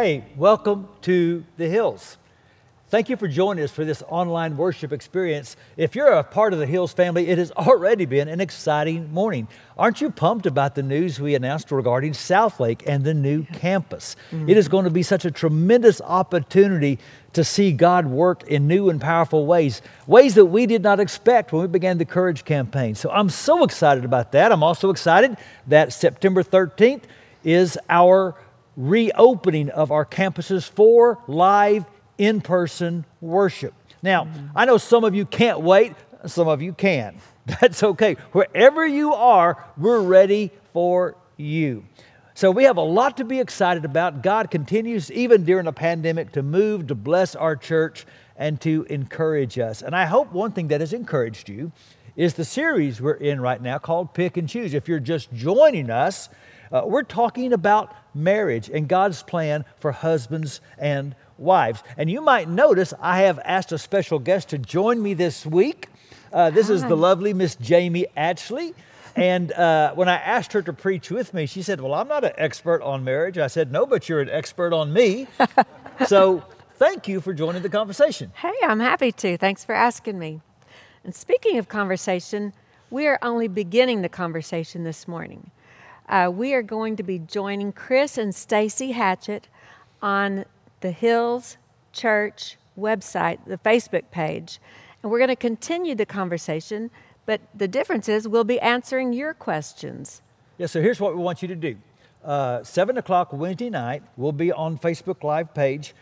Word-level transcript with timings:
Hey, 0.00 0.24
welcome 0.36 0.86
to 1.02 1.44
the 1.56 1.68
Hills. 1.68 2.18
Thank 2.88 3.08
you 3.08 3.16
for 3.16 3.26
joining 3.26 3.64
us 3.64 3.72
for 3.72 3.84
this 3.84 4.00
online 4.06 4.56
worship 4.56 4.92
experience. 4.92 5.56
If 5.76 5.96
you're 5.96 6.12
a 6.12 6.22
part 6.22 6.52
of 6.52 6.60
the 6.60 6.66
Hills 6.66 6.92
family, 6.92 7.26
it 7.26 7.36
has 7.36 7.50
already 7.50 8.04
been 8.04 8.28
an 8.28 8.40
exciting 8.40 9.12
morning. 9.12 9.48
Aren't 9.76 10.00
you 10.00 10.12
pumped 10.12 10.46
about 10.46 10.76
the 10.76 10.84
news 10.84 11.18
we 11.18 11.34
announced 11.34 11.72
regarding 11.72 12.12
Southlake 12.12 12.84
and 12.86 13.02
the 13.02 13.12
new 13.12 13.42
campus? 13.42 14.14
Mm-hmm. 14.30 14.48
It 14.48 14.56
is 14.56 14.68
going 14.68 14.84
to 14.84 14.90
be 14.90 15.02
such 15.02 15.24
a 15.24 15.32
tremendous 15.32 16.00
opportunity 16.00 17.00
to 17.32 17.42
see 17.42 17.72
God 17.72 18.06
work 18.06 18.44
in 18.44 18.68
new 18.68 18.90
and 18.90 19.00
powerful 19.00 19.46
ways, 19.46 19.82
ways 20.06 20.36
that 20.36 20.46
we 20.46 20.66
did 20.66 20.84
not 20.84 21.00
expect 21.00 21.52
when 21.52 21.62
we 21.62 21.66
began 21.66 21.98
the 21.98 22.04
Courage 22.04 22.44
campaign. 22.44 22.94
So 22.94 23.10
I'm 23.10 23.30
so 23.30 23.64
excited 23.64 24.04
about 24.04 24.30
that. 24.30 24.52
I'm 24.52 24.62
also 24.62 24.90
excited 24.90 25.36
that 25.66 25.92
September 25.92 26.44
13th 26.44 27.02
is 27.42 27.76
our 27.90 28.36
reopening 28.78 29.68
of 29.70 29.90
our 29.90 30.06
campuses 30.06 30.70
for 30.70 31.18
live 31.26 31.84
in 32.16 32.40
person 32.40 33.04
worship. 33.20 33.74
Now, 34.02 34.24
mm-hmm. 34.24 34.56
I 34.56 34.64
know 34.64 34.78
some 34.78 35.02
of 35.02 35.14
you 35.14 35.26
can't 35.26 35.60
wait, 35.60 35.94
some 36.26 36.46
of 36.46 36.62
you 36.62 36.72
can. 36.72 37.18
That's 37.60 37.82
okay. 37.82 38.14
Wherever 38.32 38.86
you 38.86 39.12
are, 39.12 39.66
we're 39.76 40.00
ready 40.00 40.52
for 40.72 41.16
you. 41.36 41.84
So 42.34 42.52
we 42.52 42.64
have 42.64 42.76
a 42.76 42.82
lot 42.82 43.16
to 43.16 43.24
be 43.24 43.40
excited 43.40 43.84
about. 43.84 44.22
God 44.22 44.48
continues, 44.48 45.10
even 45.10 45.44
during 45.44 45.66
a 45.66 45.72
pandemic, 45.72 46.30
to 46.32 46.42
move, 46.44 46.86
to 46.86 46.94
bless 46.94 47.34
our 47.34 47.56
church, 47.56 48.06
and 48.36 48.60
to 48.60 48.86
encourage 48.88 49.58
us. 49.58 49.82
And 49.82 49.96
I 49.96 50.04
hope 50.04 50.32
one 50.32 50.52
thing 50.52 50.68
that 50.68 50.80
has 50.80 50.92
encouraged 50.92 51.48
you 51.48 51.72
is 52.14 52.34
the 52.34 52.44
series 52.44 53.00
we're 53.00 53.14
in 53.14 53.40
right 53.40 53.60
now 53.60 53.78
called 53.78 54.14
Pick 54.14 54.36
and 54.36 54.48
Choose. 54.48 54.72
If 54.72 54.86
you're 54.86 55.00
just 55.00 55.32
joining 55.32 55.90
us, 55.90 56.28
uh, 56.70 56.82
we're 56.84 57.02
talking 57.02 57.52
about 57.52 57.94
marriage 58.18 58.68
and 58.68 58.88
God's 58.88 59.22
plan 59.22 59.64
for 59.78 59.92
husbands 59.92 60.60
and 60.76 61.14
wives. 61.38 61.82
And 61.96 62.10
you 62.10 62.20
might 62.20 62.48
notice 62.48 62.92
I 63.00 63.22
have 63.22 63.38
asked 63.44 63.72
a 63.72 63.78
special 63.78 64.18
guest 64.18 64.50
to 64.50 64.58
join 64.58 65.02
me 65.02 65.14
this 65.14 65.46
week. 65.46 65.88
Uh, 66.32 66.50
this 66.50 66.68
Hi. 66.68 66.74
is 66.74 66.84
the 66.84 66.96
lovely 66.96 67.32
Miss 67.32 67.56
Jamie 67.56 68.06
Atchley. 68.16 68.74
And 69.16 69.52
uh, 69.52 69.94
when 69.94 70.08
I 70.08 70.16
asked 70.16 70.52
her 70.52 70.62
to 70.62 70.72
preach 70.72 71.10
with 71.10 71.34
me, 71.34 71.46
she 71.46 71.62
said, 71.62 71.80
Well, 71.80 71.94
I'm 71.94 72.08
not 72.08 72.24
an 72.24 72.32
expert 72.36 72.82
on 72.82 73.04
marriage. 73.04 73.38
I 73.38 73.46
said, 73.46 73.72
No, 73.72 73.86
but 73.86 74.08
you're 74.08 74.20
an 74.20 74.28
expert 74.28 74.72
on 74.72 74.92
me. 74.92 75.26
so 76.06 76.44
thank 76.74 77.08
you 77.08 77.20
for 77.20 77.32
joining 77.32 77.62
the 77.62 77.68
conversation. 77.68 78.32
Hey, 78.36 78.54
I'm 78.62 78.80
happy 78.80 79.10
to. 79.12 79.36
Thanks 79.36 79.64
for 79.64 79.74
asking 79.74 80.18
me. 80.18 80.40
And 81.04 81.14
speaking 81.14 81.58
of 81.58 81.68
conversation, 81.68 82.52
we 82.90 83.06
are 83.06 83.18
only 83.22 83.48
beginning 83.48 84.02
the 84.02 84.08
conversation 84.08 84.84
this 84.84 85.08
morning. 85.08 85.50
Uh, 86.08 86.30
we 86.32 86.54
are 86.54 86.62
going 86.62 86.96
to 86.96 87.02
be 87.02 87.18
joining 87.18 87.70
Chris 87.70 88.16
and 88.16 88.34
Stacy 88.34 88.92
Hatchett 88.92 89.46
on 90.00 90.46
the 90.80 90.90
Hills 90.90 91.58
Church 91.92 92.56
website, 92.78 93.38
the 93.46 93.58
Facebook 93.58 94.10
page. 94.10 94.58
And 95.02 95.12
we're 95.12 95.18
going 95.18 95.28
to 95.28 95.36
continue 95.36 95.94
the 95.94 96.06
conversation, 96.06 96.90
but 97.26 97.42
the 97.54 97.68
difference 97.68 98.08
is 98.08 98.26
we'll 98.26 98.44
be 98.44 98.58
answering 98.60 99.12
your 99.12 99.34
questions. 99.34 100.22
Yeah, 100.56 100.66
so 100.66 100.80
here's 100.80 100.98
what 100.98 101.14
we 101.14 101.22
want 101.22 101.42
you 101.42 101.48
to 101.48 101.56
do. 101.56 101.76
Uh, 102.24 102.64
7 102.64 102.96
o'clock 102.96 103.32
Wednesday 103.32 103.70
night, 103.70 104.02
we'll 104.16 104.32
be 104.32 104.50
on 104.50 104.78
Facebook 104.78 105.22
Live 105.22 105.52
page. 105.52 105.94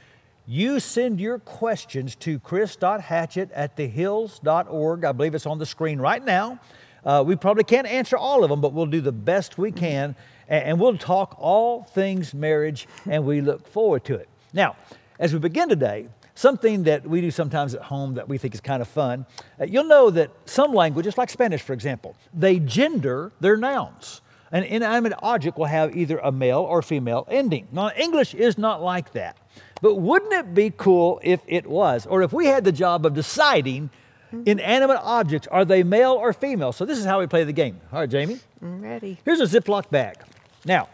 You 0.46 0.78
send 0.78 1.20
your 1.20 1.40
questions 1.40 2.14
to 2.16 2.38
chris.hatchett 2.38 3.50
at 3.50 3.77
thehills.org. 3.77 5.04
I 5.04 5.12
believe 5.12 5.34
it's 5.34 5.46
on 5.46 5.58
the 5.58 5.66
screen 5.66 5.98
right 5.98 6.24
now. 6.24 6.60
Uh, 7.06 7.22
we 7.24 7.36
probably 7.36 7.64
can't 7.64 7.86
answer 7.86 8.16
all 8.16 8.42
of 8.42 8.50
them, 8.50 8.60
but 8.60 8.72
we'll 8.72 8.84
do 8.84 9.00
the 9.00 9.12
best 9.12 9.56
we 9.56 9.70
can. 9.70 10.16
And, 10.48 10.64
and 10.64 10.80
we'll 10.80 10.98
talk 10.98 11.36
all 11.38 11.84
things 11.84 12.34
marriage, 12.34 12.88
and 13.08 13.24
we 13.24 13.40
look 13.40 13.66
forward 13.68 14.04
to 14.06 14.14
it. 14.16 14.28
Now, 14.52 14.74
as 15.18 15.32
we 15.32 15.38
begin 15.38 15.68
today, 15.68 16.08
something 16.34 16.82
that 16.82 17.06
we 17.06 17.20
do 17.20 17.30
sometimes 17.30 17.74
at 17.74 17.82
home 17.82 18.14
that 18.14 18.28
we 18.28 18.38
think 18.38 18.54
is 18.54 18.60
kind 18.60 18.82
of 18.82 18.88
fun, 18.88 19.24
uh, 19.60 19.64
you'll 19.64 19.84
know 19.84 20.10
that 20.10 20.30
some 20.46 20.74
languages, 20.74 21.16
like 21.16 21.30
Spanish 21.30 21.62
for 21.62 21.72
example, 21.72 22.16
they 22.34 22.58
gender 22.58 23.33
their 23.40 23.56
nouns. 23.56 24.20
An 24.52 24.64
inanimate 24.64 25.14
object 25.22 25.58
will 25.58 25.66
have 25.66 25.96
either 25.96 26.18
a 26.18 26.30
male 26.30 26.61
or 26.61 26.83
female 26.83 27.27
ending. 27.30 27.68
Now, 27.72 27.90
English 27.96 28.34
is 28.34 28.58
not 28.58 28.83
like 28.83 29.12
that. 29.12 29.36
But 29.83 29.96
wouldn't 29.96 30.33
it 30.33 30.55
be 30.55 30.72
cool 30.77 31.20
if 31.22 31.40
it 31.46 31.66
was? 31.66 32.06
Or 32.06 32.22
if 32.22 32.33
we 32.33 32.46
had 32.46 32.64
the 32.64 32.72
job 32.72 33.05
of 33.05 33.14
deciding 33.14 33.90
inanimate 34.33 34.98
objects, 35.03 35.48
are 35.48 35.64
they 35.64 35.83
male 35.83 36.13
or 36.13 36.33
female? 36.33 36.73
So 36.73 36.85
this 36.85 36.98
is 36.98 37.05
how 37.05 37.20
we 37.20 37.27
play 37.27 37.45
the 37.45 37.53
game. 37.53 37.81
All 37.92 38.01
right, 38.01 38.09
Jamie? 38.09 38.39
I'm 38.63 38.81
ready. 38.81 39.19
Here's 39.25 39.41
a 39.41 39.45
Ziploc 39.61 39.91
bag. 39.91 40.17
Now, 40.64 40.89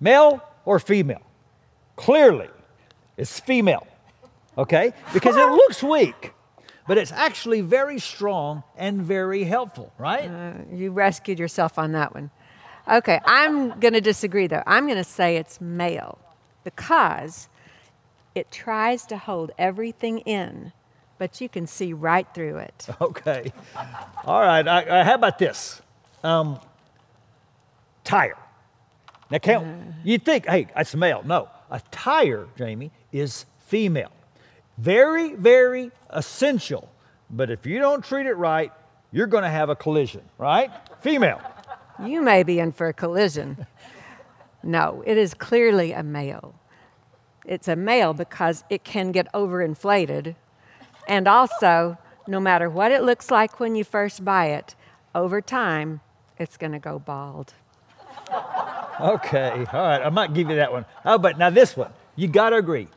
male 0.00 0.42
or 0.64 0.78
female? 0.78 1.22
Clearly, 1.96 2.48
it's 3.16 3.40
female, 3.40 3.86
okay? 4.56 4.92
Because 5.12 5.36
it 5.36 5.46
looks 5.50 5.82
weak, 5.82 6.32
but 6.86 6.96
it's 6.98 7.10
actually 7.12 7.60
very 7.60 7.98
strong 7.98 8.62
and 8.76 9.02
very 9.02 9.44
helpful, 9.44 9.92
right? 9.98 10.28
Uh, 10.30 10.52
you 10.72 10.92
rescued 10.92 11.38
yourself 11.38 11.78
on 11.78 11.92
that 11.92 12.14
one. 12.14 12.30
Okay, 12.90 13.20
I'm 13.24 13.78
going 13.80 13.92
to 13.94 14.00
disagree 14.00 14.46
though. 14.46 14.62
I'm 14.66 14.86
going 14.86 14.96
to 14.96 15.04
say 15.04 15.36
it's 15.36 15.60
male 15.60 16.18
because 16.64 17.48
it 18.34 18.50
tries 18.50 19.04
to 19.06 19.18
hold 19.18 19.50
everything 19.58 20.20
in, 20.20 20.72
but 21.18 21.40
you 21.40 21.48
can 21.48 21.66
see 21.66 21.92
right 21.92 22.26
through 22.34 22.58
it. 22.58 22.86
Okay. 23.00 23.52
All 24.24 24.40
right. 24.40 24.66
I, 24.66 25.00
I, 25.00 25.04
how 25.04 25.14
about 25.14 25.38
this? 25.38 25.80
Um, 26.22 26.58
tire. 28.04 28.36
Now, 29.30 29.38
can't, 29.38 29.64
uh, 29.64 29.92
you 30.04 30.18
think, 30.18 30.46
hey, 30.46 30.68
it's 30.76 30.94
male. 30.94 31.22
No. 31.24 31.48
A 31.70 31.80
tire, 31.90 32.46
Jamie, 32.56 32.90
is 33.12 33.46
female. 33.66 34.12
Very, 34.78 35.34
very 35.34 35.90
essential. 36.10 36.90
But 37.30 37.50
if 37.50 37.66
you 37.66 37.78
don't 37.78 38.04
treat 38.04 38.26
it 38.26 38.34
right, 38.34 38.72
you're 39.12 39.26
going 39.26 39.44
to 39.44 39.50
have 39.50 39.68
a 39.68 39.76
collision, 39.76 40.22
right? 40.38 40.70
Female. 41.00 41.40
You 42.04 42.22
may 42.22 42.42
be 42.42 42.58
in 42.58 42.72
for 42.72 42.88
a 42.88 42.92
collision. 42.92 43.66
No, 44.62 45.04
it 45.06 45.16
is 45.16 45.34
clearly 45.34 45.92
a 45.92 46.02
male. 46.02 46.52
It's 47.46 47.68
a 47.68 47.76
male 47.76 48.12
because 48.12 48.64
it 48.68 48.82
can 48.82 49.12
get 49.12 49.32
overinflated. 49.32 50.34
And 51.08 51.26
also, 51.26 51.98
no 52.26 52.38
matter 52.38 52.68
what 52.68 52.92
it 52.92 53.02
looks 53.02 53.30
like 53.30 53.58
when 53.58 53.74
you 53.74 53.82
first 53.82 54.24
buy 54.24 54.46
it, 54.46 54.74
over 55.14 55.40
time, 55.40 56.00
it's 56.38 56.56
going 56.56 56.72
to 56.72 56.78
go 56.78 56.98
bald. 56.98 57.54
Okay, 59.00 59.64
all 59.72 59.82
right, 59.82 60.02
I 60.02 60.10
might 60.10 60.34
give 60.34 60.50
you 60.50 60.56
that 60.56 60.70
one. 60.70 60.84
Oh, 61.04 61.18
but 61.18 61.38
now 61.38 61.50
this 61.50 61.76
one, 61.76 61.92
you 62.14 62.28
got 62.28 62.50
to 62.50 62.56
agree. 62.56 62.88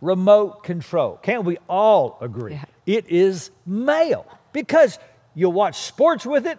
Remote 0.00 0.62
control. 0.62 1.18
Can't 1.22 1.44
we 1.44 1.58
all 1.68 2.18
agree? 2.20 2.52
Yeah. 2.52 2.64
It 2.86 3.06
is 3.08 3.50
male 3.66 4.26
because 4.52 4.98
you 5.34 5.50
watch 5.50 5.78
sports 5.78 6.24
with 6.24 6.46
it 6.46 6.58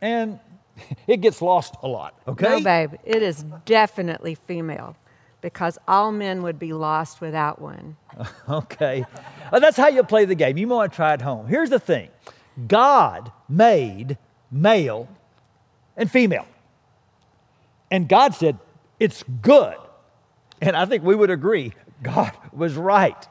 and 0.00 0.40
it 1.06 1.20
gets 1.20 1.42
lost 1.42 1.74
a 1.82 1.88
lot, 1.88 2.18
okay? 2.26 2.48
No, 2.48 2.60
babe, 2.60 2.94
it 3.04 3.22
is 3.22 3.44
definitely 3.64 4.34
female 4.34 4.96
because 5.40 5.78
all 5.86 6.10
men 6.12 6.42
would 6.42 6.58
be 6.58 6.72
lost 6.72 7.20
without 7.20 7.60
one. 7.60 7.96
okay. 8.48 9.04
Well, 9.52 9.60
that's 9.60 9.76
how 9.76 9.88
you 9.88 10.02
play 10.02 10.24
the 10.24 10.34
game. 10.34 10.56
You 10.56 10.66
might 10.66 10.92
try 10.92 11.14
it 11.14 11.22
home. 11.22 11.46
Here's 11.46 11.70
the 11.70 11.78
thing 11.78 12.08
God 12.66 13.30
made 13.48 14.18
male 14.50 15.08
and 15.96 16.10
female. 16.10 16.46
And 17.90 18.08
God 18.08 18.34
said, 18.34 18.58
It's 18.98 19.22
good. 19.42 19.76
And 20.60 20.76
I 20.76 20.86
think 20.86 21.04
we 21.04 21.14
would 21.14 21.30
agree, 21.30 21.72
God 22.02 22.32
was 22.52 22.74
right. 22.74 23.28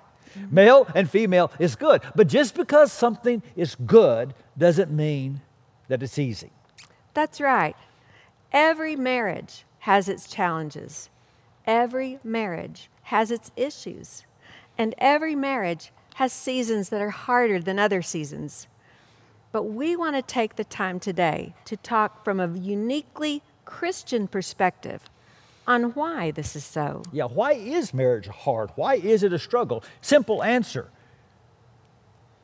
Male 0.52 0.88
and 0.94 1.10
female 1.10 1.52
is 1.60 1.76
good. 1.76 2.02
But 2.16 2.28
just 2.28 2.56
because 2.56 2.92
something 2.92 3.42
is 3.56 3.76
good 3.76 4.34
doesn't 4.58 4.92
mean 4.92 5.42
that 5.88 6.04
it's 6.04 6.20
easy. 6.20 6.52
That's 7.14 7.42
right. 7.42 7.76
Every 8.52 8.96
marriage 8.96 9.66
has 9.80 10.08
its 10.08 10.28
challenges, 10.28 11.10
every 11.68 12.20
marriage 12.24 12.90
has 13.04 13.30
its 13.30 13.52
issues, 13.56 14.26
and 14.78 14.96
every 14.98 15.36
marriage 15.36 15.92
has 16.16 16.34
seasons 16.34 16.90
that 16.90 17.02
are 17.02 17.12
harder 17.12 17.60
than 17.60 17.78
other 17.78 18.02
seasons. 18.02 18.68
But 19.52 19.64
we 19.64 19.96
want 19.96 20.16
to 20.16 20.22
take 20.22 20.56
the 20.56 20.64
time 20.64 21.00
today 21.00 21.54
to 21.66 21.78
talk 21.78 22.24
from 22.24 22.40
a 22.40 22.58
uniquely 22.58 23.44
Christian 23.66 24.28
perspective 24.28 25.10
on 25.68 25.92
why 25.92 26.32
this 26.32 26.56
is 26.56 26.64
so. 26.64 27.04
Yeah, 27.12 27.26
why 27.26 27.52
is 27.52 27.94
marriage 27.94 28.28
hard? 28.28 28.72
Why 28.76 28.96
is 28.96 29.22
it 29.24 29.34
a 29.34 29.40
struggle? 29.40 29.84
Simple 30.02 30.44
answer 30.44 30.90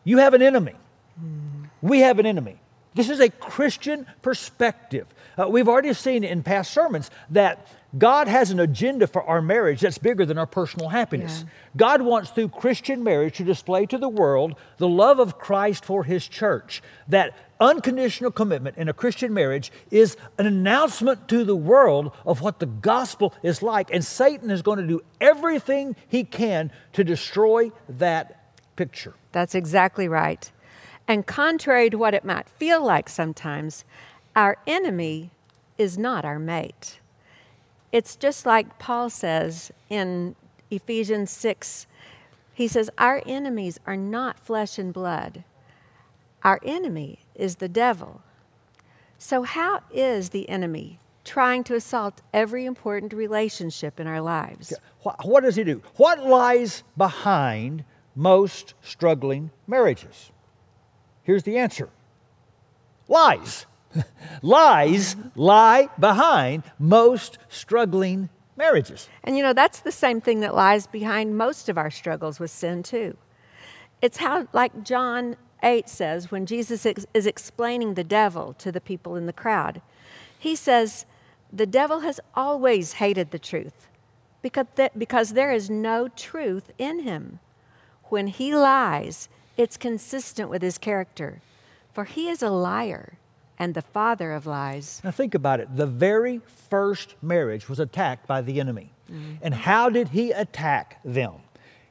you 0.05 0.17
have 0.17 0.33
an 0.33 0.41
enemy. 0.41 0.75
Mm. 1.19 1.69
We 1.81 2.01
have 2.01 2.19
an 2.19 2.25
enemy. 2.25 2.59
This 2.95 3.09
is 3.09 3.19
a 3.19 3.29
Christian 3.29 4.05
perspective. 4.21 5.07
Uh, 5.37 5.47
we've 5.47 5.67
already 5.67 5.93
seen 5.93 6.23
in 6.23 6.43
past 6.43 6.71
sermons 6.71 7.09
that 7.29 7.67
God 7.97 8.27
has 8.27 8.49
an 8.49 8.59
agenda 8.59 9.05
for 9.07 9.23
our 9.23 9.41
marriage 9.41 9.81
that's 9.81 9.97
bigger 9.97 10.25
than 10.25 10.37
our 10.37 10.47
personal 10.47 10.89
happiness. 10.89 11.43
Yeah. 11.43 11.51
God 11.77 12.01
wants, 12.01 12.31
through 12.31 12.49
Christian 12.49 13.03
marriage, 13.03 13.37
to 13.37 13.43
display 13.43 13.85
to 13.87 13.97
the 13.97 14.09
world 14.09 14.55
the 14.77 14.87
love 14.87 15.19
of 15.19 15.37
Christ 15.37 15.85
for 15.85 16.03
His 16.03 16.27
church. 16.27 16.81
That 17.07 17.35
unconditional 17.59 18.31
commitment 18.31 18.77
in 18.77 18.89
a 18.89 18.93
Christian 18.93 19.33
marriage 19.33 19.71
is 19.91 20.17
an 20.37 20.47
announcement 20.47 21.27
to 21.29 21.43
the 21.43 21.55
world 21.55 22.11
of 22.25 22.41
what 22.41 22.59
the 22.59 22.65
gospel 22.65 23.33
is 23.43 23.61
like. 23.61 23.91
And 23.91 24.03
Satan 24.03 24.49
is 24.49 24.61
going 24.61 24.79
to 24.79 24.87
do 24.87 25.01
everything 25.21 25.95
he 26.07 26.23
can 26.23 26.71
to 26.93 27.03
destroy 27.03 27.71
that 27.87 28.75
picture. 28.75 29.13
That's 29.31 29.55
exactly 29.55 30.07
right. 30.07 30.51
And 31.07 31.25
contrary 31.25 31.89
to 31.89 31.97
what 31.97 32.13
it 32.13 32.23
might 32.23 32.47
feel 32.47 32.83
like 32.83 33.09
sometimes, 33.09 33.83
our 34.35 34.57
enemy 34.65 35.31
is 35.77 35.97
not 35.97 36.25
our 36.25 36.39
mate. 36.39 36.99
It's 37.91 38.15
just 38.15 38.45
like 38.45 38.79
Paul 38.79 39.09
says 39.09 39.71
in 39.89 40.35
Ephesians 40.71 41.29
6. 41.31 41.87
He 42.53 42.67
says, 42.67 42.89
Our 42.97 43.21
enemies 43.25 43.79
are 43.85 43.97
not 43.97 44.39
flesh 44.39 44.77
and 44.77 44.93
blood. 44.93 45.43
Our 46.43 46.59
enemy 46.63 47.19
is 47.35 47.57
the 47.57 47.69
devil. 47.69 48.21
So, 49.17 49.43
how 49.43 49.81
is 49.93 50.29
the 50.29 50.49
enemy 50.49 50.99
trying 51.23 51.63
to 51.65 51.75
assault 51.75 52.21
every 52.33 52.65
important 52.65 53.13
relationship 53.13 53.99
in 53.99 54.07
our 54.07 54.19
lives? 54.19 54.73
What, 55.01 55.43
does 55.43 55.55
he 55.55 55.63
do? 55.63 55.81
What 55.95 56.25
lies 56.25 56.83
behind 56.97 57.85
most 58.15 58.73
struggling 58.81 59.51
marriages? 59.65 60.32
Here's 61.23 61.43
the 61.43 61.57
answer 61.57 61.89
lies. 63.07 63.65
lies 64.41 65.15
lie 65.35 65.87
behind 65.99 66.63
most 66.79 67.37
struggling 67.47 68.29
marriages. 68.55 69.09
And 69.23 69.37
you 69.37 69.43
know, 69.43 69.53
that's 69.53 69.79
the 69.79 69.91
same 69.91 70.21
thing 70.21 70.39
that 70.41 70.55
lies 70.55 70.87
behind 70.87 71.37
most 71.37 71.69
of 71.69 71.77
our 71.77 71.91
struggles 71.91 72.39
with 72.39 72.51
sin, 72.51 72.83
too. 72.83 73.17
It's 74.01 74.17
how, 74.17 74.47
like 74.53 74.83
John 74.83 75.37
8 75.61 75.87
says, 75.87 76.31
when 76.31 76.45
Jesus 76.45 76.85
ex- 76.85 77.05
is 77.13 77.25
explaining 77.25 77.93
the 77.93 78.03
devil 78.03 78.53
to 78.53 78.71
the 78.71 78.81
people 78.81 79.15
in 79.15 79.25
the 79.25 79.33
crowd, 79.33 79.81
he 80.37 80.55
says, 80.55 81.05
The 81.51 81.65
devil 81.65 82.01
has 82.01 82.19
always 82.35 82.93
hated 82.93 83.31
the 83.31 83.39
truth 83.39 83.87
because, 84.41 84.65
th- 84.75 84.91
because 84.97 85.33
there 85.33 85.51
is 85.51 85.69
no 85.69 86.09
truth 86.09 86.71
in 86.77 86.99
him. 86.99 87.39
When 88.05 88.27
he 88.27 88.53
lies, 88.53 89.29
it's 89.57 89.77
consistent 89.77 90.49
with 90.49 90.61
his 90.61 90.77
character, 90.77 91.41
for 91.93 92.05
he 92.05 92.29
is 92.29 92.41
a 92.41 92.49
liar 92.49 93.13
and 93.59 93.73
the 93.73 93.81
father 93.81 94.31
of 94.31 94.45
lies. 94.45 95.01
Now, 95.03 95.11
think 95.11 95.35
about 95.35 95.59
it. 95.59 95.75
The 95.75 95.85
very 95.85 96.41
first 96.69 97.15
marriage 97.21 97.69
was 97.69 97.79
attacked 97.79 98.27
by 98.27 98.41
the 98.41 98.59
enemy. 98.59 98.91
Mm-hmm. 99.11 99.35
And 99.41 99.53
how 99.53 99.89
did 99.89 100.09
he 100.09 100.31
attack 100.31 100.99
them? 101.03 101.33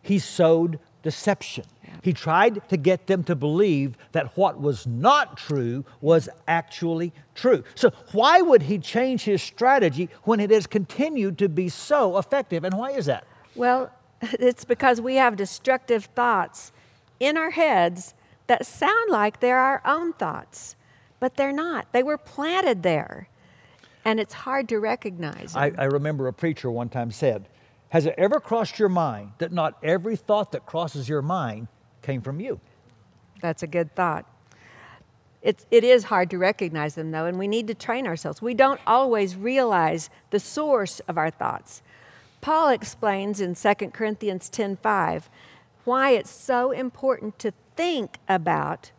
He 0.02 0.18
sowed 0.18 0.80
deception. 1.02 1.64
Yeah. 1.84 1.90
He 2.02 2.12
tried 2.12 2.68
to 2.68 2.76
get 2.76 3.06
them 3.06 3.24
to 3.24 3.34
believe 3.34 3.96
that 4.12 4.36
what 4.36 4.60
was 4.60 4.86
not 4.86 5.36
true 5.36 5.84
was 6.00 6.28
actually 6.48 7.12
true. 7.34 7.64
So, 7.74 7.92
why 8.12 8.40
would 8.40 8.62
he 8.62 8.78
change 8.78 9.22
his 9.22 9.42
strategy 9.42 10.08
when 10.24 10.40
it 10.40 10.50
has 10.50 10.66
continued 10.66 11.38
to 11.38 11.48
be 11.48 11.68
so 11.68 12.18
effective? 12.18 12.64
And 12.64 12.76
why 12.76 12.90
is 12.92 13.06
that? 13.06 13.26
Well, 13.54 13.90
it's 14.22 14.64
because 14.64 15.00
we 15.00 15.16
have 15.16 15.36
destructive 15.36 16.06
thoughts 16.06 16.72
in 17.22 17.36
our 17.36 17.50
heads 17.50 18.14
that 18.46 18.66
sound 18.66 19.10
like 19.10 19.40
they're 19.40 19.58
our 19.58 19.80
own 19.84 20.12
thoughts 20.12 20.76
but 21.22 21.36
they're 21.36 21.52
not. 21.52 21.86
They 21.92 22.02
were 22.02 22.18
planted 22.18 22.82
there. 22.82 23.28
And 24.04 24.18
it's 24.18 24.34
hard 24.34 24.68
to 24.70 24.80
recognize. 24.80 25.54
I, 25.54 25.70
I, 25.78 25.84
remember 25.84 26.26
a 26.26 26.32
preacher 26.32 26.68
one 26.68 26.88
time 26.88 27.12
said, 27.12 27.48
Has 27.90 28.06
it 28.06 28.16
ever 28.18 28.40
crossed 28.40 28.80
your 28.80 28.88
mind 28.88 29.30
that 29.38 29.52
not 29.52 29.78
every 29.84 30.16
thought 30.16 30.50
that 30.50 30.66
crosses 30.66 31.08
your 31.08 31.22
mind 31.22 31.68
came 32.02 32.22
from 32.22 32.40
you? 32.40 32.58
That's 33.40 33.62
a 33.62 33.68
good 33.68 33.94
thought. 33.94 34.26
It's, 35.42 35.64
it 35.70 35.84
is 35.84 36.02
hard 36.02 36.28
to 36.30 36.38
recognize 36.38 36.96
them, 36.96 37.12
though, 37.12 37.26
and 37.26 37.38
we 37.38 37.46
need 37.46 37.68
to 37.68 37.74
train 37.74 38.08
ourselves. 38.08 38.42
We 38.42 38.54
don't 38.54 38.80
always 38.84 39.36
realize 39.36 40.10
the 40.30 40.40
source 40.40 40.98
of 41.06 41.16
our 41.16 41.30
thoughts. 41.30 41.82
Paul 42.40 42.70
explains 42.70 43.40
in 43.40 43.54
2 43.54 43.92
Corinthians 43.92 44.50
10:5 44.50 45.28
why 45.84 46.10
it's 46.10 46.30
so 46.30 46.70
important 46.70 47.38
to 47.40 47.52
think 47.76 48.18
about 48.28 48.92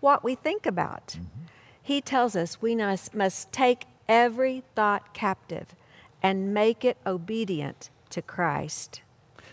what 0.00 0.24
we 0.24 0.34
think 0.34 0.66
about. 0.66 1.08
Mm-hmm 1.08 1.40
he 1.82 2.00
tells 2.00 2.36
us 2.36 2.60
we 2.60 2.76
must, 2.76 3.14
must 3.14 3.52
take 3.52 3.86
every 4.08 4.62
thought 4.74 5.14
captive 5.14 5.74
and 6.22 6.52
make 6.52 6.84
it 6.84 6.96
obedient 7.06 7.90
to 8.10 8.22
Christ. 8.22 9.02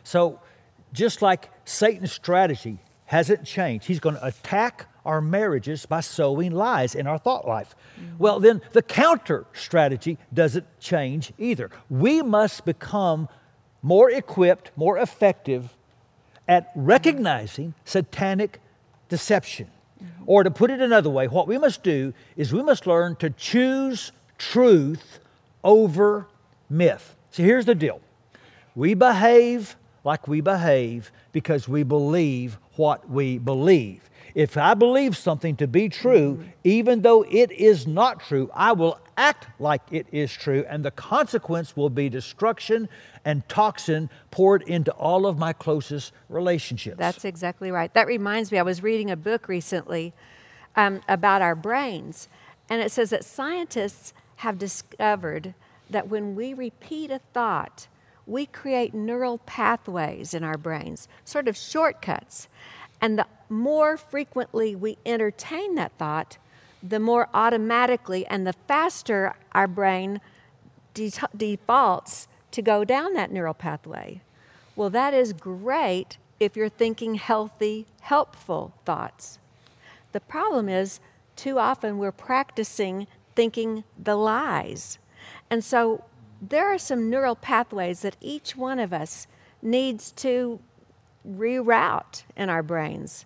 So, 0.04 0.40
just 0.94 1.22
like 1.22 1.50
Satan's 1.66 2.12
strategy 2.12 2.80
hasn't 3.06 3.46
changed, 3.46 3.88
he's 3.88 4.00
going 4.00 4.16
to 4.16 4.26
attack 4.26 4.88
our 5.06 5.22
marriages 5.22 5.86
by 5.86 6.02
sowing 6.02 6.52
lies 6.52 6.96
in 6.96 7.08
our 7.08 7.18
thought 7.18 7.48
life. 7.48 7.76
Mm-hmm. 8.00 8.18
Well, 8.18 8.40
then 8.40 8.62
the 8.74 8.82
counter 8.82 9.46
strategy 9.54 10.18
doesn't 10.34 10.68
change 10.80 11.32
either. 11.38 11.70
We 11.90 12.22
must 12.22 12.66
become 12.66 13.30
more 13.82 14.10
equipped, 14.12 14.72
more 14.76 14.98
effective 14.98 15.77
at 16.48 16.72
recognizing 16.76 17.74
satanic 17.86 18.60
deception. 19.10 19.68
Or 20.26 20.44
to 20.44 20.52
put 20.52 20.70
it 20.70 20.82
another 20.82 21.10
way, 21.10 21.28
what 21.28 21.48
we 21.48 21.58
must 21.58 21.84
do 21.84 22.14
is 22.36 22.54
we 22.54 22.62
must 22.62 22.86
learn 22.86 23.16
to 23.18 23.30
choose 23.32 24.12
truth 24.38 25.20
over 25.64 26.28
myth. 26.70 27.16
See, 27.32 27.44
here's 27.44 27.66
the 27.66 27.76
deal 27.76 28.02
we 28.76 28.94
behave 28.94 29.76
like 30.04 30.28
we 30.28 30.42
behave 30.42 31.12
because 31.32 31.68
we 31.68 31.84
believe 31.84 32.58
what 32.76 33.10
we 33.10 33.38
believe. 33.38 34.10
If 34.36 34.56
I 34.56 34.76
believe 34.76 35.18
something 35.18 35.56
to 35.56 35.68
be 35.68 35.90
true, 35.90 36.44
even 36.64 37.02
though 37.02 37.24
it 37.24 37.52
is 37.52 37.88
not 37.88 38.20
true, 38.20 38.52
I 38.54 38.74
will 38.74 39.00
act 39.18 39.48
like 39.60 39.82
it 39.92 40.06
is 40.12 40.32
true, 40.32 40.64
and 40.70 40.86
the 40.86 40.92
consequence 40.92 41.76
will 41.76 41.90
be 41.90 42.08
destruction 42.08 42.88
and 43.26 43.48
toxin 43.50 44.10
poured 44.32 44.62
into 44.64 44.92
all 44.92 45.26
of 45.26 45.38
my 45.38 45.52
closest 45.52 46.14
relationships. 46.30 46.98
That's 46.98 47.26
exactly 47.26 47.72
right. 47.72 47.94
That 47.94 48.08
reminds 48.08 48.52
me, 48.52 48.60
I 48.60 48.64
was 48.64 48.82
reading 48.82 49.12
a 49.12 49.18
book 49.18 49.48
recently 49.48 50.14
um, 50.76 51.02
about 51.10 51.42
our 51.42 51.56
brains, 51.56 52.30
and 52.70 52.82
it 52.82 52.92
says 52.92 53.10
that 53.10 53.26
scientists 53.26 54.14
have 54.38 54.58
discovered 54.58 55.56
that 55.90 56.08
when 56.08 56.36
we 56.36 56.54
repeat 56.54 57.12
a 57.12 57.20
thought, 57.34 57.88
we 58.26 58.46
create 58.46 58.94
neural 58.94 59.40
pathways 59.40 60.34
in 60.34 60.44
our 60.44 60.58
brains, 60.58 61.08
sort 61.24 61.48
of 61.48 61.56
shortcuts. 61.56 62.48
And 63.00 63.18
the 63.18 63.26
more 63.50 63.96
frequently 63.96 64.76
we 64.76 64.98
entertain 65.06 65.76
that 65.76 65.94
thought, 65.98 66.38
the 66.82 67.00
more 67.00 67.30
automatically 67.34 68.26
and 68.28 68.46
the 68.46 68.54
faster 68.54 69.36
our 69.54 69.68
brain 69.68 70.22
de- 70.94 71.12
defaults 71.36 72.28
to 72.52 72.62
go 72.62 72.84
down 72.84 73.14
that 73.14 73.32
neural 73.32 73.54
pathway. 73.54 74.22
Well, 74.76 74.90
that 74.92 75.14
is 75.14 75.34
great 75.34 76.18
if 76.40 76.56
you're 76.56 76.70
thinking 76.70 77.16
healthy, 77.16 77.88
helpful 78.02 78.74
thoughts. 78.86 79.40
The 80.12 80.20
problem 80.20 80.70
is, 80.70 81.00
too 81.36 81.60
often 81.60 81.98
we're 81.98 82.12
practicing 82.12 83.08
thinking 83.36 83.84
the 83.98 84.16
lies. 84.16 84.98
And 85.50 85.64
so 85.64 86.04
there 86.42 86.72
are 86.74 86.78
some 86.78 87.10
neural 87.10 87.36
pathways 87.36 88.02
that 88.02 88.18
each 88.22 88.56
one 88.56 88.80
of 88.80 88.94
us 88.94 89.28
needs 89.62 90.12
to 90.14 90.60
reroute 91.28 92.24
in 92.36 92.50
our 92.50 92.64
brains. 92.64 93.26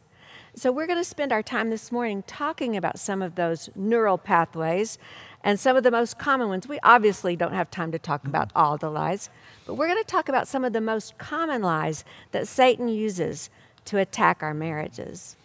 So, 0.53 0.70
we're 0.70 0.86
going 0.86 1.00
to 1.00 1.05
spend 1.05 1.31
our 1.31 1.41
time 1.41 1.70
this 1.70 1.93
morning 1.93 2.25
talking 2.27 2.75
about 2.75 3.00
some 3.00 3.22
of 3.22 3.36
those 3.36 3.70
neural 3.74 4.17
pathways 4.17 4.98
and 5.46 5.58
some 5.58 5.77
of 5.77 5.84
the 5.84 5.91
most 5.91 6.20
common 6.20 6.50
ones. 6.50 6.67
We 6.67 6.77
obviously 6.84 7.38
don't 7.38 7.53
have 7.53 7.72
time 7.72 7.93
to 7.93 8.00
talk 8.00 8.25
about 8.25 8.51
all 8.53 8.77
the 8.77 8.89
lies, 8.89 9.29
but 9.65 9.75
we're 9.75 9.88
going 9.88 10.03
to 10.03 10.03
talk 10.03 10.27
about 10.27 10.50
some 10.50 10.65
of 10.65 10.74
the 10.74 10.81
most 10.81 11.17
common 11.17 11.62
lies 11.62 12.03
that 12.31 12.50
Satan 12.50 12.89
uses 12.89 13.50
to 13.86 13.98
attack 13.98 14.43
our 14.43 14.53
marriages. 14.53 15.38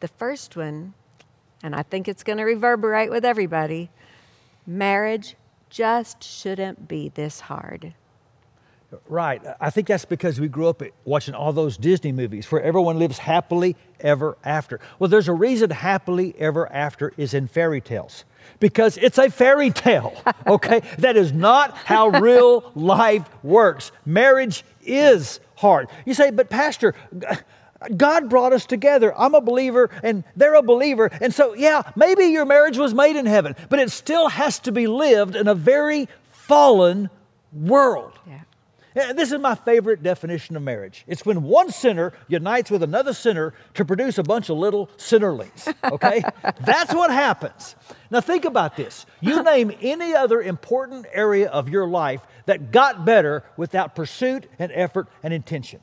The 0.00 0.08
first 0.08 0.56
one, 0.56 0.94
and 1.62 1.76
I 1.76 1.84
think 1.84 2.08
it's 2.08 2.24
going 2.24 2.38
to 2.38 2.44
reverberate 2.44 3.10
with 3.10 3.24
everybody 3.24 3.90
marriage 4.66 5.36
just 5.70 6.24
shouldn't 6.24 6.88
be 6.88 7.10
this 7.10 7.40
hard. 7.40 7.94
Right. 9.08 9.42
I 9.60 9.70
think 9.70 9.88
that's 9.88 10.04
because 10.04 10.40
we 10.40 10.48
grew 10.48 10.68
up 10.68 10.82
watching 11.04 11.34
all 11.34 11.52
those 11.52 11.76
Disney 11.76 12.12
movies 12.12 12.50
where 12.50 12.62
everyone 12.62 12.98
lives 12.98 13.18
happily 13.18 13.76
ever 14.00 14.36
after. 14.44 14.80
Well, 14.98 15.08
there's 15.10 15.28
a 15.28 15.32
reason 15.32 15.70
happily 15.70 16.34
ever 16.38 16.70
after 16.72 17.12
is 17.16 17.34
in 17.34 17.48
fairy 17.48 17.80
tales 17.80 18.24
because 18.60 18.96
it's 18.98 19.18
a 19.18 19.30
fairy 19.30 19.70
tale, 19.70 20.14
okay? 20.46 20.82
that 20.98 21.16
is 21.16 21.32
not 21.32 21.76
how 21.76 22.08
real 22.08 22.70
life 22.74 23.28
works. 23.42 23.90
Marriage 24.04 24.64
is 24.84 25.40
hard. 25.56 25.88
You 26.04 26.14
say, 26.14 26.30
but 26.30 26.48
Pastor, 26.48 26.94
God 27.96 28.30
brought 28.30 28.52
us 28.52 28.66
together. 28.66 29.16
I'm 29.18 29.34
a 29.34 29.40
believer 29.40 29.90
and 30.02 30.24
they're 30.36 30.54
a 30.54 30.62
believer. 30.62 31.10
And 31.20 31.34
so, 31.34 31.54
yeah, 31.54 31.82
maybe 31.96 32.26
your 32.26 32.44
marriage 32.44 32.78
was 32.78 32.94
made 32.94 33.16
in 33.16 33.26
heaven, 33.26 33.56
but 33.68 33.78
it 33.78 33.90
still 33.90 34.28
has 34.28 34.58
to 34.60 34.72
be 34.72 34.86
lived 34.86 35.36
in 35.36 35.48
a 35.48 35.54
very 35.54 36.08
fallen 36.30 37.10
world. 37.52 38.12
Yeah. 38.26 38.40
Yeah, 38.96 39.12
This 39.12 39.30
is 39.30 39.38
my 39.38 39.54
favorite 39.54 40.02
definition 40.02 40.56
of 40.56 40.62
marriage. 40.62 41.04
It's 41.06 41.26
when 41.26 41.42
one 41.42 41.70
sinner 41.70 42.14
unites 42.28 42.70
with 42.70 42.82
another 42.82 43.12
sinner 43.12 43.52
to 43.74 43.84
produce 43.84 44.16
a 44.16 44.22
bunch 44.22 44.48
of 44.48 44.56
little 44.56 44.86
sinnerlings, 44.96 45.72
okay? 45.84 46.22
That's 46.60 46.94
what 46.94 47.10
happens. 47.10 47.76
Now, 48.10 48.22
think 48.22 48.46
about 48.46 48.74
this. 48.74 49.04
You 49.20 49.42
name 49.44 49.70
any 49.82 50.14
other 50.14 50.40
important 50.40 51.04
area 51.12 51.50
of 51.50 51.68
your 51.68 51.86
life 51.86 52.22
that 52.46 52.72
got 52.72 53.04
better 53.04 53.44
without 53.58 53.94
pursuit 53.94 54.46
and 54.58 54.72
effort 54.74 55.08
and 55.22 55.34
intention. 55.34 55.80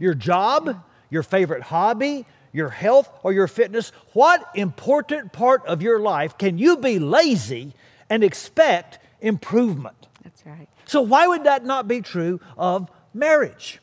Your 0.00 0.14
job, 0.14 0.82
your 1.10 1.22
favorite 1.22 1.62
hobby, 1.62 2.26
your 2.52 2.70
health, 2.70 3.08
or 3.22 3.32
your 3.32 3.46
fitness. 3.46 3.92
What 4.12 4.44
important 4.56 5.32
part 5.32 5.64
of 5.66 5.82
your 5.82 6.00
life 6.00 6.36
can 6.36 6.58
you 6.58 6.78
be 6.78 6.98
lazy 6.98 7.74
and 8.10 8.24
expect 8.24 8.98
improvement? 9.20 10.08
That's 10.24 10.44
right. 10.44 10.68
So, 10.88 11.02
why 11.02 11.26
would 11.26 11.44
that 11.44 11.66
not 11.66 11.86
be 11.86 12.00
true 12.00 12.40
of 12.56 12.90
marriage? 13.12 13.78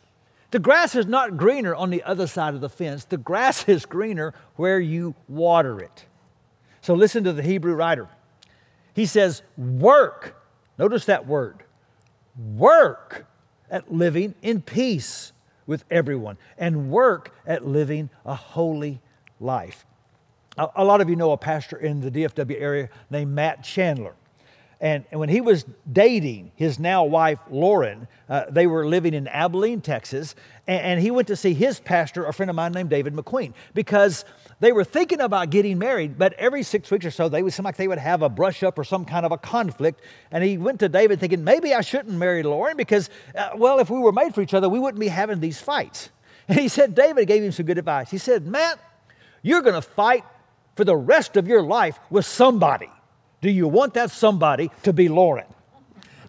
The 0.50 0.58
grass 0.58 0.96
is 0.96 1.06
not 1.06 1.38
greener 1.38 1.76
on 1.76 1.92
the 1.92 2.02
other 2.02 2.26
side 2.26 2.56
of 2.56 2.62
the 2.62 2.70
fence. 2.70 3.06
The 3.06 3.18
grass 3.18 3.70
is 3.70 3.86
greener 3.86 4.34
where 4.56 4.80
you 4.80 5.14
water 5.28 5.80
it. 5.80 6.06
So, 6.82 6.96
listen 6.96 7.24
to 7.24 7.32
the 7.32 7.44
Hebrew 7.44 7.76
writer. 7.76 8.10
He 8.96 9.06
says, 9.06 9.44
Work. 9.56 10.36
Notice 10.80 11.06
that 11.06 11.28
word. 11.28 11.64
Work 12.56 13.28
at 13.70 13.94
living 13.94 14.34
in 14.42 14.64
peace 14.64 15.32
with 15.68 15.86
everyone 15.92 16.40
and 16.58 16.90
work 16.90 17.36
at 17.46 17.68
living 17.68 18.10
a 18.26 18.34
holy 18.34 19.00
life. 19.40 19.86
A, 20.58 20.84
lot 20.84 21.02
of 21.02 21.10
you 21.10 21.16
know 21.16 21.34
a 21.34 21.38
pastor 21.38 21.78
in 21.78 22.02
the 22.02 22.10
DFW 22.10 22.60
area 22.60 22.90
named 23.12 23.32
Matt 23.32 23.64
Chandler. 23.64 24.16
And, 24.82 25.06
when 25.12 25.30
he 25.30 25.42
was 25.42 25.66
dating 25.92 26.52
his 26.56 26.80
now 26.80 27.04
wife, 27.06 27.40
Lauren, 27.50 28.08
uh, 28.30 28.46
they 28.50 28.68
were 28.68 28.86
living 28.86 29.14
in 29.14 29.28
Abilene, 29.28 29.82
Texas. 29.82 30.36
And, 30.68 30.82
and 30.82 31.02
he 31.02 31.12
went 31.12 31.28
to 31.30 31.36
see 31.36 31.54
his 31.54 31.80
pastor, 31.80 32.26
a 32.26 32.34
friend 32.34 32.50
of 32.50 32.56
mine 32.56 32.74
named 32.74 32.90
David 32.90 33.14
McQueen, 33.14 33.54
because 33.74 34.26
they 34.60 34.72
were 34.72 34.84
thinking 34.84 35.22
about 35.22 35.50
getting 35.50 35.78
married, 35.78 36.18
but 36.18 36.34
every 36.34 36.64
six 36.64 36.92
weeks 36.92 37.06
or 37.06 37.12
so, 37.12 37.30
they 37.30 37.44
would 37.44 37.54
seem 37.54 37.66
like 37.66 37.78
they 37.78 37.88
would 37.88 37.98
have 37.98 38.22
a 38.22 38.30
brush 38.30 38.64
up 38.64 38.78
or 38.78 38.84
some 38.84 39.06
kind 39.06 39.26
of 39.26 39.32
a 39.32 39.38
conflict. 39.38 40.02
And 40.32 40.44
he 40.44 40.58
went 40.58 40.80
to 40.80 40.90
David 40.90 41.20
thinking, 41.20 41.44
maybe 41.44 41.74
I 41.74 41.82
shouldn't 41.82 42.16
marry 42.16 42.44
Lauren 42.44 42.78
because, 42.78 43.10
uh, 43.36 43.52
well, 43.56 43.80
if 43.80 43.90
we 43.90 44.00
were 44.00 44.12
made 44.12 44.36
for 44.36 44.42
each 44.42 44.54
other, 44.54 44.70
we 44.70 44.80
wouldn't 44.80 45.00
be 45.00 45.08
having 45.08 45.40
these 45.40 45.60
fights. 45.60 46.10
And 46.48 46.60
he 46.60 46.68
said, 46.68 46.94
David 46.94 47.28
gave 47.28 47.42
him 47.42 47.52
some 47.52 47.66
good 47.66 47.80
advice. 47.80 48.12
He 48.12 48.20
said, 48.20 48.46
Matt, 48.46 48.78
you're 49.42 49.64
going 49.64 49.74
to 49.74 49.82
fight 49.82 50.24
for 50.76 50.84
the 50.84 50.96
rest 50.96 51.38
of 51.38 51.48
your 51.48 51.64
life 51.64 51.98
with 52.12 52.26
somebody. 52.26 52.92
Do 53.46 53.52
you 53.52 53.68
want 53.68 53.94
that 53.94 54.10
somebody 54.10 54.72
to 54.82 54.92
be 54.92 55.08
Lauren? 55.08 55.46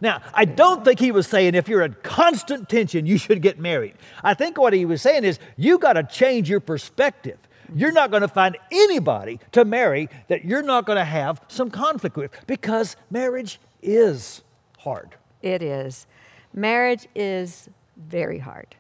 Now, 0.03 0.21
I 0.35 0.45
don't 0.45 0.85
think 0.85 1.01
he 1.01 1.13
was 1.13 1.27
saying 1.27 1.55
if 1.55 1.67
you're 1.67 1.81
in 1.81 1.97
constant 2.03 2.69
tension, 2.69 3.07
you 3.07 3.17
should 3.17 3.41
get 3.41 3.59
married. 3.59 3.95
I 4.23 4.35
think 4.35 4.59
what 4.59 4.75
he 4.75 4.85
was 4.85 5.01
saying 5.01 5.25
is 5.25 5.39
you 5.57 5.79
got 5.79 5.95
to 5.95 6.03
change 6.03 6.51
your 6.51 6.61
perspective. 6.61 7.39
You're 7.75 7.93
not 7.93 8.11
going 8.11 8.21
to 8.21 8.29
find 8.29 8.59
anybody 8.71 9.41
to 9.53 9.65
marry 9.65 10.11
that 10.29 10.45
you're 10.45 10.61
not 10.61 10.85
going 10.85 10.99
to 10.99 11.07
have 11.07 11.41
some 11.49 11.71
conflict 11.71 12.19
with 12.19 12.31
because 12.47 12.97
marriage 13.11 13.61
is 13.81 14.43
hard. 14.77 15.17
It 15.41 15.63
is. 15.63 16.07
Marriage 16.53 17.09
is 17.15 17.71
very 17.97 18.41
hard. 18.41 18.77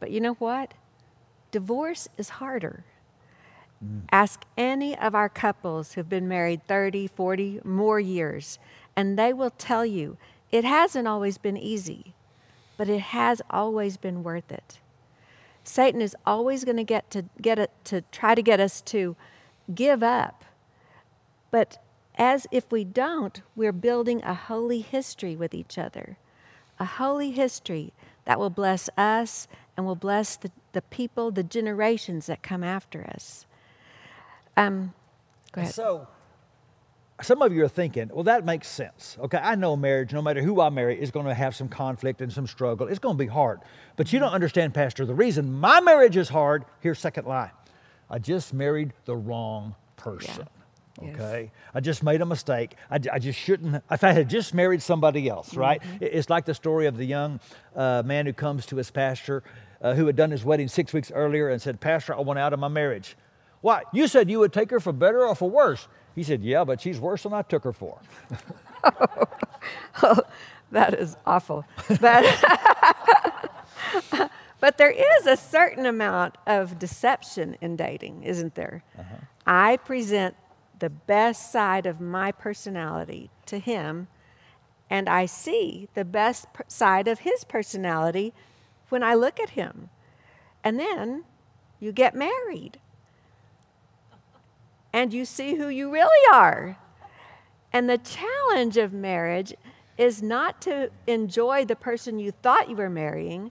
But 0.00 0.10
you 0.10 0.20
know 0.20 0.34
what? 0.34 0.74
Divorce 1.50 2.08
is 2.18 2.28
harder. 2.28 2.84
Ask 4.10 4.44
any 4.56 4.96
of 4.96 5.14
our 5.14 5.28
couples 5.28 5.92
who've 5.92 6.08
been 6.08 6.28
married 6.28 6.66
30, 6.66 7.08
40 7.08 7.60
more 7.64 7.98
years, 7.98 8.58
and 8.94 9.18
they 9.18 9.32
will 9.32 9.50
tell 9.50 9.84
you 9.84 10.16
it 10.52 10.64
hasn't 10.64 11.08
always 11.08 11.36
been 11.38 11.56
easy, 11.56 12.14
but 12.76 12.88
it 12.88 13.00
has 13.00 13.42
always 13.50 13.96
been 13.96 14.22
worth 14.22 14.52
it. 14.52 14.78
Satan 15.64 16.00
is 16.00 16.14
always 16.26 16.64
going 16.64 16.76
to 16.76 16.84
get 16.84 17.10
to 17.10 17.24
get 17.40 17.58
it 17.58 17.70
to 17.84 18.02
try 18.12 18.34
to 18.34 18.42
get 18.42 18.60
us 18.60 18.80
to 18.82 19.16
give 19.74 20.02
up. 20.02 20.44
But 21.50 21.78
as 22.16 22.46
if 22.50 22.70
we 22.70 22.84
don't, 22.84 23.42
we're 23.56 23.72
building 23.72 24.22
a 24.22 24.34
holy 24.34 24.80
history 24.80 25.34
with 25.34 25.54
each 25.54 25.78
other. 25.78 26.18
A 26.78 26.84
holy 26.84 27.30
history 27.30 27.92
that 28.24 28.38
will 28.38 28.50
bless 28.50 28.88
us 28.96 29.48
and 29.76 29.86
will 29.86 29.96
bless 29.96 30.36
the, 30.36 30.50
the 30.72 30.82
people, 30.82 31.30
the 31.30 31.42
generations 31.42 32.26
that 32.26 32.42
come 32.42 32.62
after 32.62 33.04
us. 33.06 33.46
Um, 34.56 34.92
go 35.52 35.62
ahead. 35.62 35.74
So, 35.74 36.06
some 37.22 37.42
of 37.42 37.52
you 37.52 37.64
are 37.64 37.68
thinking, 37.68 38.10
well, 38.12 38.24
that 38.24 38.44
makes 38.44 38.68
sense. 38.68 39.16
Okay, 39.20 39.38
I 39.38 39.54
know 39.54 39.76
marriage, 39.76 40.12
no 40.12 40.20
matter 40.22 40.42
who 40.42 40.60
I 40.60 40.68
marry, 40.68 41.00
is 41.00 41.10
going 41.10 41.26
to 41.26 41.34
have 41.34 41.54
some 41.54 41.68
conflict 41.68 42.20
and 42.20 42.32
some 42.32 42.46
struggle. 42.46 42.88
It's 42.88 42.98
going 42.98 43.14
to 43.16 43.18
be 43.24 43.28
hard. 43.28 43.60
But 43.96 44.12
you 44.12 44.18
don't 44.18 44.32
understand, 44.32 44.74
Pastor, 44.74 45.06
the 45.06 45.14
reason 45.14 45.52
my 45.52 45.80
marriage 45.80 46.16
is 46.16 46.28
hard, 46.28 46.64
here's 46.80 46.98
second 46.98 47.26
lie. 47.26 47.50
I 48.10 48.18
just 48.18 48.52
married 48.52 48.92
the 49.04 49.16
wrong 49.16 49.74
person. 49.96 50.46
Yes. 51.02 51.14
Okay, 51.14 51.50
I 51.74 51.80
just 51.80 52.04
made 52.04 52.20
a 52.20 52.26
mistake. 52.26 52.76
I, 52.88 53.00
I 53.12 53.18
just 53.18 53.36
shouldn't. 53.38 53.82
If 53.90 54.04
I 54.04 54.12
had 54.12 54.28
just 54.30 54.54
married 54.54 54.80
somebody 54.80 55.28
else, 55.28 55.56
right? 55.56 55.82
It- 56.00 56.14
It's 56.14 56.30
like 56.30 56.44
the 56.44 56.54
story 56.54 56.86
of 56.86 56.96
the 56.96 57.04
young 57.04 57.40
uh, 57.74 58.02
man 58.06 58.26
who 58.26 58.32
comes 58.32 58.64
to 58.66 58.76
his 58.76 58.92
pastor, 58.92 59.42
uh, 59.82 59.94
who 59.94 60.06
had 60.06 60.14
done 60.14 60.30
his 60.30 60.44
wedding 60.44 60.68
six 60.68 60.92
weeks 60.92 61.10
earlier, 61.12 61.48
and 61.48 61.60
said, 61.60 61.80
"Pastor, 61.80 62.14
I 62.14 62.20
want 62.20 62.38
out 62.38 62.52
of 62.52 62.60
my 62.60 62.68
marriage." 62.68 63.16
Why? 63.64 63.82
You 63.94 64.08
said 64.08 64.28
you 64.28 64.40
would 64.40 64.52
take 64.52 64.70
her 64.70 64.78
for 64.78 64.92
better 64.92 65.26
or 65.26 65.34
for 65.34 65.48
worse. 65.48 65.88
He 66.14 66.22
said, 66.22 66.42
"Yeah, 66.42 66.64
but 66.64 66.82
she's 66.82 67.00
worse 67.00 67.22
than 67.22 67.32
I 67.32 67.40
took 67.40 67.64
her 67.64 67.72
for." 67.72 67.98
That 70.74 70.94
is 70.94 71.16
awful. 71.24 71.64
But, 72.00 72.24
but 74.60 74.76
there 74.76 74.90
is 74.90 75.26
a 75.26 75.36
certain 75.36 75.86
amount 75.86 76.36
of 76.48 76.80
deception 76.80 77.56
in 77.60 77.76
dating, 77.76 78.24
isn't 78.24 78.56
there? 78.56 78.82
Uh-huh. 78.98 79.16
I 79.46 79.76
present 79.76 80.34
the 80.80 80.90
best 80.90 81.52
side 81.52 81.86
of 81.86 82.00
my 82.00 82.32
personality 82.32 83.30
to 83.46 83.60
him, 83.60 84.08
and 84.90 85.08
I 85.08 85.26
see 85.26 85.88
the 85.94 86.04
best 86.04 86.52
per- 86.52 86.64
side 86.66 87.06
of 87.06 87.20
his 87.20 87.44
personality 87.44 88.34
when 88.88 89.04
I 89.04 89.14
look 89.14 89.38
at 89.38 89.50
him. 89.50 89.90
And 90.64 90.80
then 90.80 91.22
you 91.78 91.92
get 91.92 92.16
married, 92.16 92.80
and 94.94 95.12
you 95.12 95.24
see 95.24 95.56
who 95.56 95.68
you 95.68 95.90
really 95.90 96.26
are. 96.32 96.78
And 97.72 97.90
the 97.90 97.98
challenge 97.98 98.76
of 98.76 98.92
marriage 98.92 99.52
is 99.98 100.22
not 100.22 100.62
to 100.62 100.90
enjoy 101.08 101.64
the 101.64 101.74
person 101.76 102.20
you 102.20 102.30
thought 102.30 102.70
you 102.70 102.76
were 102.76 102.88
marrying. 102.88 103.50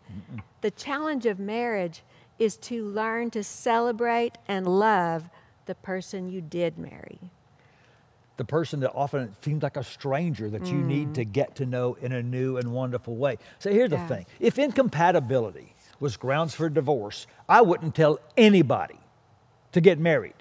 The 0.61 0.71
challenge 0.71 1.25
of 1.25 1.39
marriage 1.39 2.01
is 2.39 2.55
to 2.57 2.85
learn 2.85 3.29
to 3.31 3.43
celebrate 3.43 4.37
and 4.47 4.65
love 4.65 5.29
the 5.65 5.75
person 5.75 6.29
you 6.29 6.41
did 6.41 6.77
marry. 6.79 7.19
the 8.37 8.43
person 8.45 8.79
that 8.79 8.91
often 8.95 9.31
seems 9.43 9.61
like 9.61 9.77
a 9.77 9.83
stranger 9.83 10.49
that 10.49 10.65
you 10.65 10.73
need 10.77 11.13
to 11.13 11.23
mm. 11.23 11.31
get 11.31 11.55
to 11.55 11.67
know 11.67 11.93
in 12.01 12.11
a 12.13 12.23
new 12.23 12.57
and 12.57 12.73
wonderful 12.73 13.15
way. 13.15 13.37
So 13.59 13.71
here's 13.71 13.91
Yeah. 13.91 14.01
the 14.07 14.15
thing 14.15 14.25
if 14.39 14.57
incompatibility 14.57 15.75
was 15.99 16.17
grounds 16.17 16.55
for 16.55 16.67
divorce, 16.67 17.27
I 17.47 17.61
wouldn't 17.61 17.93
tell 17.93 18.17
anybody 18.35 18.99
to 19.73 19.81
get 19.81 19.99
married 19.99 20.33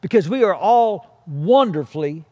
because 0.00 0.28
we 0.28 0.44
are 0.44 0.54
all 0.54 1.22
wonderfully 1.26 2.24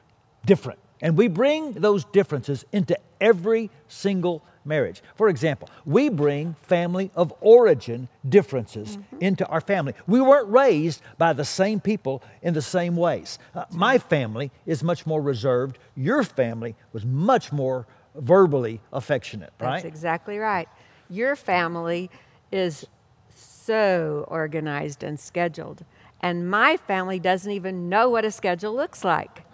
different. 0.45 0.79
And 1.01 1.17
we 1.17 1.29
bring 1.29 1.75
those 1.75 2.05
differences 2.05 2.65
into 2.73 2.99
every 3.21 3.71
single 3.87 4.43
marriage. 4.65 5.03
For 5.15 5.29
example, 5.29 5.69
we 5.85 6.09
bring 6.09 6.55
family 6.63 7.11
of 7.15 7.33
origin 7.41 8.09
differences 8.29 8.99
into 9.21 9.47
our 9.47 9.61
family. 9.61 9.95
We 10.07 10.21
weren't 10.21 10.49
raised 10.49 11.03
by 11.17 11.33
the 11.33 11.45
same 11.45 11.81
people 11.81 12.23
in 12.43 12.55
the 12.55 12.63
same 12.63 12.97
ways. 12.97 13.39
Uh, 13.55 13.65
my 13.71 13.99
family 13.99 14.51
is 14.67 14.83
much 14.83 15.07
more 15.07 15.23
reserved. 15.23 15.79
Your 15.97 16.23
family 16.23 16.77
was 16.93 17.05
much 17.05 17.53
more 17.53 17.87
verbally 18.15 18.81
affectionate, 18.93 19.53
That's 19.59 19.85
exactly 19.85 20.39
right. 20.39 20.69
Your 21.09 21.37
family 21.37 22.11
is 22.51 22.87
so 23.35 24.25
organized 24.29 25.03
and 25.03 25.19
scheduled, 25.19 25.85
and 26.21 26.51
my 26.51 26.77
family 26.77 27.19
doesn't 27.19 27.51
even 27.51 27.89
know 27.89 28.09
what 28.11 28.25
a 28.25 28.31
schedule 28.31 28.75
looks 28.75 29.05
like. 29.05 29.45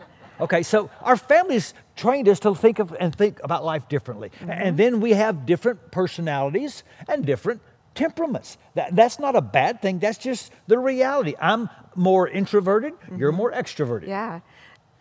Okay, 0.40 0.62
so 0.62 0.90
our 1.02 1.16
families 1.16 1.74
trained 1.94 2.28
us 2.28 2.40
to 2.40 2.54
think 2.54 2.78
of 2.80 2.94
and 2.98 3.14
think 3.14 3.40
about 3.44 3.64
life 3.64 3.88
differently. 3.88 4.32
And 4.40 4.50
mm-hmm. 4.50 4.76
then 4.76 5.00
we 5.00 5.12
have 5.12 5.46
different 5.46 5.92
personalities 5.92 6.82
and 7.08 7.24
different 7.24 7.60
temperaments. 7.94 8.58
That, 8.74 8.96
that's 8.96 9.20
not 9.20 9.36
a 9.36 9.40
bad 9.40 9.80
thing, 9.80 10.00
that's 10.00 10.18
just 10.18 10.52
the 10.66 10.78
reality. 10.78 11.34
I'm 11.40 11.70
more 11.94 12.26
introverted, 12.28 12.94
you're 13.16 13.30
mm-hmm. 13.30 13.36
more 13.36 13.52
extroverted. 13.52 14.08
Yeah. 14.08 14.40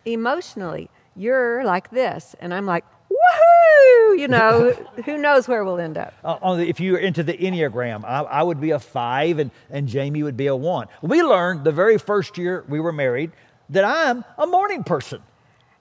Emotionally, 0.05 0.89
you're 1.15 1.63
like 1.63 1.89
this, 1.89 2.35
and 2.39 2.53
I'm 2.53 2.65
like, 2.65 2.85
woohoo! 3.23 4.19
You 4.19 4.27
know, 4.27 4.71
who 5.05 5.17
knows 5.17 5.47
where 5.47 5.63
we'll 5.63 5.79
end 5.79 5.97
up. 5.97 6.13
Uh, 6.23 6.57
if 6.59 6.79
you're 6.79 6.99
into 6.99 7.23
the 7.23 7.33
Enneagram, 7.33 8.03
I, 8.03 8.21
I 8.21 8.43
would 8.43 8.59
be 8.61 8.71
a 8.71 8.79
five 8.79 9.39
and, 9.39 9.51
and 9.69 9.87
Jamie 9.87 10.23
would 10.23 10.37
be 10.37 10.47
a 10.47 10.55
one. 10.55 10.87
We 11.01 11.21
learned 11.21 11.63
the 11.63 11.71
very 11.71 11.97
first 11.97 12.37
year 12.37 12.63
we 12.67 12.79
were 12.79 12.91
married 12.91 13.31
that 13.69 13.83
I'm 13.83 14.23
a 14.37 14.45
morning 14.45 14.83
person. 14.83 15.21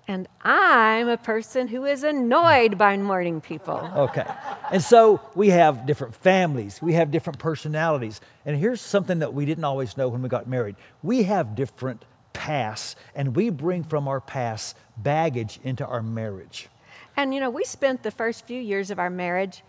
And 0.09 0.29
I'm 0.43 1.09
a 1.09 1.17
person 1.17 1.69
who 1.69 1.85
is 1.85 2.03
annoyed 2.03 2.77
by 2.77 2.97
morning 2.97 3.41
people. 3.41 3.89
Okay. 3.95 4.25
And 4.73 4.83
so 4.83 5.21
we 5.37 5.51
have 5.51 5.87
different 5.87 6.17
families, 6.17 6.83
we 6.83 6.95
have 6.95 7.11
different 7.11 7.39
personalities. 7.39 8.21
And 8.45 8.57
here's 8.59 8.81
something 8.81 9.21
that 9.21 9.33
we 9.33 9.47
didn't 9.47 9.65
always 9.65 9.97
know 9.97 10.09
when 10.09 10.23
we 10.23 10.29
got 10.29 10.49
married 10.49 10.77
we 11.03 11.23
have 11.25 11.55
different 11.55 12.05
pasts, 12.33 12.97
and 13.15 13.37
we 13.37 13.51
bring 13.51 13.85
from 13.85 14.09
our 14.09 14.21
past 14.21 14.77
baggage 14.97 15.61
into 15.63 15.87
our 15.87 16.03
marriage. 16.03 16.69
And 17.17 17.35
you 17.35 17.41
know, 17.41 17.51
we 17.51 17.65
spent 17.65 18.03
the 18.03 18.11
first 18.11 18.47
few 18.47 18.61
years 18.61 18.91
of 18.91 18.99
our 18.99 19.11
marriage 19.11 19.63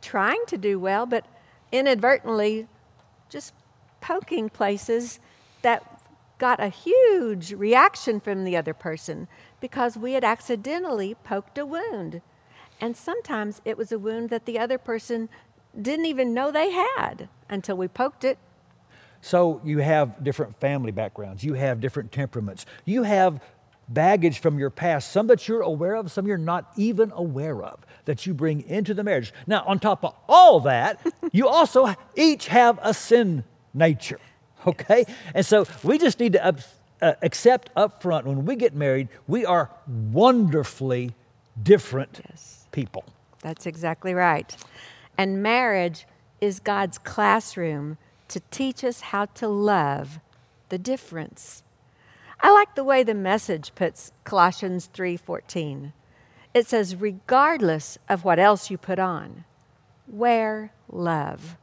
trying 0.00 0.44
to 0.46 0.56
do 0.56 0.78
well, 0.78 1.06
but 1.06 1.26
inadvertently 1.72 2.66
just 3.28 3.52
poking 4.00 4.48
places 4.48 5.20
that 5.62 6.00
got 6.38 6.60
a 6.60 6.68
huge 6.68 7.52
reaction 7.52 8.20
from 8.20 8.44
the 8.44 8.56
other 8.56 8.72
person 8.72 9.28
because 9.60 9.96
we 9.96 10.12
had 10.12 10.24
accidentally 10.24 11.16
poked 11.24 11.58
a 11.58 11.66
wound. 11.66 12.22
And 12.80 12.96
sometimes 12.96 13.60
it 13.64 13.76
was 13.76 13.90
a 13.90 13.98
wound 13.98 14.30
that 14.30 14.46
the 14.46 14.58
other 14.58 14.78
person 14.78 15.28
didn't 15.80 16.06
even 16.06 16.32
know 16.32 16.50
they 16.50 16.70
had 16.70 17.28
until 17.48 17.76
we 17.76 17.88
poked 17.88 18.24
it. 18.24 18.38
So 19.20 19.60
you 19.64 19.78
have 19.78 20.22
different 20.22 20.58
family 20.60 20.92
backgrounds, 20.92 21.42
you 21.42 21.54
have 21.54 21.80
different 21.80 22.12
temperaments, 22.12 22.66
you 22.84 23.02
have 23.02 23.42
baggage 23.88 24.40
from 24.40 24.58
your 24.58 24.70
past, 24.70 25.12
some 25.12 25.26
that 25.28 25.48
you're 25.48 25.62
aware 25.62 25.94
of, 25.94 26.10
some 26.10 26.26
you're 26.26 26.38
not 26.38 26.70
even 26.76 27.12
aware 27.14 27.62
of, 27.62 27.80
that 28.04 28.26
you 28.26 28.34
bring 28.34 28.62
into 28.62 28.94
the 28.94 29.02
marriage. 29.02 29.32
Now, 29.46 29.64
on 29.66 29.78
top 29.78 30.04
of 30.04 30.14
all 30.28 30.60
that, 30.60 31.00
you 31.32 31.48
also 31.48 31.94
each 32.16 32.48
have 32.48 32.78
a 32.82 32.92
sin 32.92 33.44
nature, 33.74 34.20
okay? 34.66 35.04
And 35.34 35.44
so 35.44 35.66
we 35.82 35.98
just 35.98 36.20
need 36.20 36.34
to 36.34 36.56
uh, 37.00 37.14
accept 37.22 37.70
up 37.76 38.02
front 38.02 38.26
when 38.26 38.44
we 38.44 38.56
get 38.56 38.74
married, 38.74 39.08
we 39.26 39.46
are 39.46 39.70
wonderfully 39.86 41.14
different 41.62 42.20
yes. 42.28 42.66
people. 42.72 43.04
That's 43.40 43.66
exactly 43.66 44.14
right. 44.14 44.56
And 45.16 45.42
marriage 45.42 46.06
is 46.40 46.60
God's 46.60 46.98
classroom 46.98 47.98
to 48.28 48.40
teach 48.50 48.84
us 48.84 49.00
how 49.00 49.26
to 49.26 49.48
love 49.48 50.20
the 50.68 50.78
difference. 50.78 51.62
I 52.40 52.52
like 52.52 52.74
the 52.74 52.84
way 52.84 53.02
the 53.02 53.14
message 53.14 53.74
puts 53.74 54.12
Colossians 54.24 54.88
3:14. 54.92 55.92
It 56.54 56.66
says 56.66 56.96
regardless 56.96 57.98
of 58.08 58.24
what 58.24 58.38
else 58.38 58.70
you 58.70 58.78
put 58.78 58.98
on, 58.98 59.44
wear 60.06 60.72
love. 60.88 61.56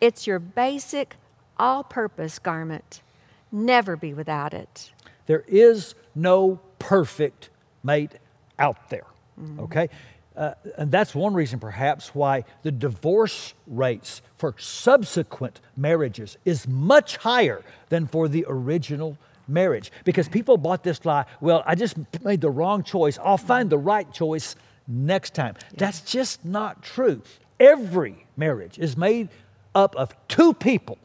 It's 0.00 0.26
your 0.26 0.38
basic 0.38 1.16
all-purpose 1.58 2.38
garment. 2.38 3.02
Never 3.50 3.96
be 3.96 4.14
without 4.14 4.54
it. 4.54 4.92
There 5.26 5.44
is 5.46 5.94
no 6.14 6.60
perfect 6.78 7.50
mate 7.82 8.12
out 8.58 8.90
there. 8.90 9.06
Mm-hmm. 9.40 9.60
Okay? 9.60 9.88
Uh, 10.34 10.54
and 10.78 10.90
that's 10.90 11.14
one 11.14 11.34
reason, 11.34 11.58
perhaps, 11.58 12.14
why 12.14 12.44
the 12.62 12.72
divorce 12.72 13.54
rates 13.66 14.22
for 14.38 14.54
subsequent 14.58 15.60
marriages 15.76 16.38
is 16.44 16.66
much 16.66 17.18
higher 17.18 17.62
than 17.90 18.06
for 18.06 18.28
the 18.28 18.44
original 18.48 19.18
marriage. 19.48 19.92
Because 20.04 20.28
people 20.28 20.56
bought 20.56 20.82
this 20.82 21.04
lie 21.04 21.24
well, 21.40 21.62
I 21.66 21.74
just 21.74 21.96
made 22.22 22.40
the 22.40 22.50
wrong 22.50 22.82
choice. 22.82 23.18
I'll 23.22 23.38
find 23.38 23.70
the 23.70 23.78
right 23.78 24.10
choice 24.12 24.56
next 24.86 25.34
time. 25.34 25.54
Yeah. 25.58 25.76
That's 25.78 26.00
just 26.00 26.44
not 26.44 26.82
true. 26.82 27.22
Every 27.60 28.26
marriage 28.36 28.78
is 28.78 28.96
made 28.96 29.28
up 29.74 29.94
of 29.96 30.14
two 30.28 30.54
people 30.54 30.98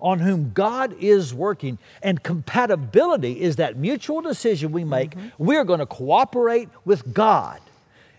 on 0.00 0.20
whom 0.20 0.52
God 0.52 0.94
is 1.00 1.34
working. 1.34 1.78
And 2.02 2.22
compatibility 2.22 3.40
is 3.40 3.56
that 3.56 3.76
mutual 3.76 4.20
decision 4.20 4.72
we 4.72 4.84
make. 4.84 5.10
Mm-hmm. 5.10 5.44
We're 5.44 5.64
going 5.64 5.80
to 5.80 5.86
cooperate 5.86 6.68
with 6.84 7.12
God 7.12 7.60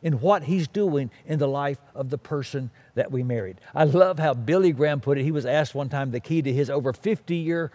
in 0.02 0.20
what 0.22 0.44
He's 0.44 0.68
doing 0.68 1.10
in 1.26 1.40
the 1.40 1.48
life 1.48 1.80
of 1.96 2.10
the 2.10 2.18
person 2.18 2.70
that 2.96 3.12
we 3.12 3.24
married. 3.24 3.60
I 3.74 3.86
love 3.86 4.20
how 4.20 4.34
Billy 4.34 4.72
Graham 4.72 5.00
put 5.00 5.18
it. 5.18 5.24
He 5.24 5.32
was 5.32 5.46
asked 5.46 5.76
one 5.76 5.90
time 5.90 6.12
the 6.12 6.20
key 6.20 6.42
to 6.42 6.52
his 6.52 6.70
over 6.70 6.94
50 6.94 7.36
year 7.36 7.72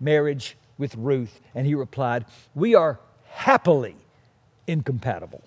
marriage 0.00 0.56
with 0.78 0.94
Ruth, 0.96 1.40
and 1.54 1.66
he 1.66 1.74
replied, 1.74 2.24
We 2.54 2.74
are 2.74 3.00
happily 3.30 3.96
incompatible. 4.66 5.42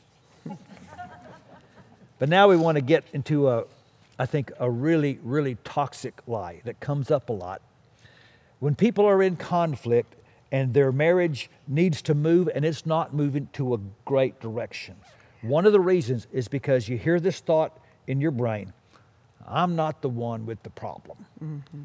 but 2.20 2.30
now 2.30 2.48
we 2.48 2.56
want 2.56 2.76
to 2.76 2.82
get 2.82 3.04
into 3.14 3.50
a, 3.50 3.66
I 4.18 4.26
think, 4.26 4.52
a 4.60 4.70
really, 4.70 5.20
really 5.24 5.58
toxic 5.64 6.22
lie 6.28 6.62
that 6.66 6.80
comes 6.80 7.12
up 7.12 7.30
a 7.30 7.34
lot. 7.34 7.62
When 8.60 8.76
people 8.76 9.06
are 9.06 9.24
in 9.24 9.38
conflict 9.38 10.15
and 10.52 10.74
their 10.74 10.92
marriage 10.92 11.50
needs 11.68 12.02
to 12.04 12.13
move 12.13 12.50
and 12.54 12.65
it's 12.65 12.86
not 12.86 13.13
moving 13.13 13.50
to 13.54 13.74
a 13.74 13.80
great 14.06 14.39
direction, 14.39 14.96
one 15.42 15.65
of 15.65 15.72
the 15.72 15.80
reasons 15.80 16.28
is 16.34 16.48
because 16.48 16.89
you 16.89 16.98
hear 16.98 17.20
this 17.20 17.39
thought 17.39 17.78
in 18.08 18.20
your 18.20 18.32
brain 18.32 18.74
I'm 19.50 19.76
not 19.76 20.02
the 20.02 20.10
one 20.10 20.46
with 20.46 20.62
the 20.63 20.70
problem. 20.70 21.26
Mm-hmm. 21.44 21.84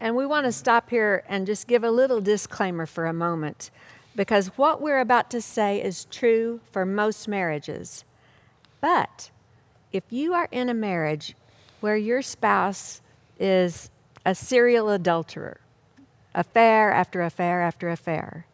And 0.00 0.14
we 0.14 0.26
want 0.26 0.44
to 0.46 0.52
stop 0.52 0.90
here 0.90 1.24
and 1.28 1.46
just 1.46 1.66
give 1.66 1.82
a 1.82 1.90
little 1.90 2.20
disclaimer 2.20 2.86
for 2.86 3.06
a 3.06 3.12
moment 3.12 3.70
because 4.14 4.48
what 4.56 4.80
we're 4.80 5.00
about 5.00 5.30
to 5.30 5.40
say 5.40 5.82
is 5.82 6.06
true 6.06 6.60
for 6.72 6.84
most 6.84 7.28
marriages. 7.28 8.04
But 8.80 9.30
if 9.92 10.04
you 10.10 10.34
are 10.34 10.48
in 10.50 10.68
a 10.68 10.74
marriage 10.74 11.34
where 11.80 11.96
your 11.96 12.22
spouse 12.22 13.00
is 13.38 13.90
a 14.24 14.34
serial 14.34 14.90
adulterer, 14.90 15.60
affair 16.34 16.92
after 16.92 17.22
affair 17.22 17.62
after 17.62 17.88
affair, 17.88 18.46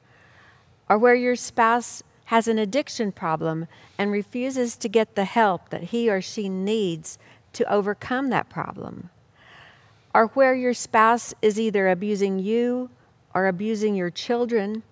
or 0.88 0.98
where 0.98 1.14
your 1.14 1.36
spouse 1.36 2.02
has 2.26 2.48
an 2.48 2.58
addiction 2.58 3.12
problem 3.12 3.66
and 3.98 4.10
refuses 4.10 4.76
to 4.76 4.88
get 4.88 5.14
the 5.14 5.24
help 5.24 5.70
that 5.70 5.84
he 5.84 6.10
or 6.10 6.20
she 6.20 6.48
needs 6.48 7.18
to 7.52 7.70
overcome 7.72 8.28
that 8.28 8.48
problem, 8.48 9.10
or 10.14 10.26
where 10.28 10.54
your 10.54 10.74
spouse 10.74 11.34
is 11.40 11.58
either 11.58 11.88
abusing 11.88 12.38
you 12.38 12.90
or 13.34 13.46
abusing 13.46 13.94
your 13.94 14.10
children, 14.10 14.82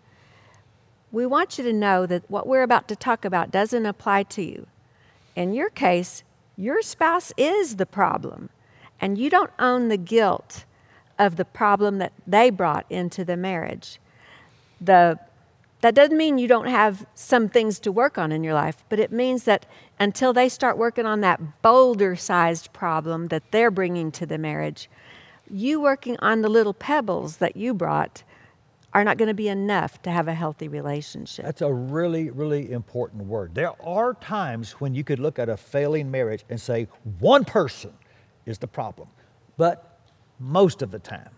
we 1.12 1.26
want 1.26 1.58
you 1.58 1.64
to 1.64 1.72
know 1.72 2.06
that 2.06 2.30
what 2.30 2.46
we're 2.46 2.62
about 2.62 2.88
to 2.88 2.96
talk 2.96 3.24
about 3.24 3.50
doesn't 3.50 3.86
apply 3.86 4.22
to 4.22 4.42
you. 4.42 4.66
In 5.36 5.52
your 5.52 5.70
case, 5.70 6.22
your 6.56 6.82
spouse 6.82 7.32
is 7.36 7.76
the 7.76 7.86
problem, 7.86 8.50
and 9.00 9.18
you 9.18 9.30
don't 9.30 9.50
own 9.58 9.88
the 9.88 9.96
guilt 9.96 10.64
of 11.18 11.36
the 11.36 11.44
problem 11.44 11.98
that 11.98 12.12
they 12.26 12.50
brought 12.50 12.86
into 12.90 13.24
the 13.24 13.36
marriage. 13.36 13.98
The 14.80 15.18
that 15.80 15.94
doesn't 15.94 16.16
mean 16.16 16.36
you 16.36 16.48
don't 16.48 16.68
have 16.68 17.06
some 17.14 17.48
things 17.48 17.80
to 17.80 17.90
work 17.92 18.18
on 18.18 18.32
in 18.32 18.44
your 18.44 18.52
life, 18.52 18.84
but 18.90 18.98
it 18.98 19.10
means 19.10 19.44
that 19.44 19.64
until 19.98 20.32
they 20.32 20.48
start 20.48 20.76
working 20.76 21.06
on 21.06 21.22
that 21.22 21.62
boulder 21.62 22.16
sized 22.16 22.72
problem 22.74 23.28
that 23.28 23.50
they're 23.50 23.70
bringing 23.70 24.12
to 24.12 24.26
the 24.26 24.36
marriage, 24.36 24.90
you 25.50 25.80
working 25.80 26.16
on 26.20 26.42
the 26.42 26.48
little 26.48 26.74
pebbles 26.74 27.38
that 27.38 27.56
you 27.56 27.74
brought 27.74 28.22
are 28.92 29.04
not 29.04 29.18
going 29.18 29.28
to 29.28 29.34
be 29.34 29.48
enough 29.48 30.02
to 30.02 30.10
have 30.10 30.26
a 30.26 30.34
healthy 30.34 30.68
relationship. 30.68 31.44
That's 31.44 31.62
a 31.62 31.72
really, 31.72 32.30
really 32.30 32.72
important 32.72 33.24
word. 33.26 33.54
There 33.54 33.72
are 33.86 34.14
times 34.14 34.72
when 34.72 34.94
you 34.94 35.04
could 35.04 35.18
look 35.18 35.38
at 35.38 35.48
a 35.48 35.56
failing 35.56 36.10
marriage 36.10 36.44
and 36.48 36.60
say 36.60 36.88
one 37.20 37.44
person 37.44 37.92
is 38.46 38.58
the 38.58 38.66
problem. 38.66 39.08
But 39.56 40.00
most 40.38 40.82
of 40.82 40.90
the 40.90 40.98
time, 40.98 41.30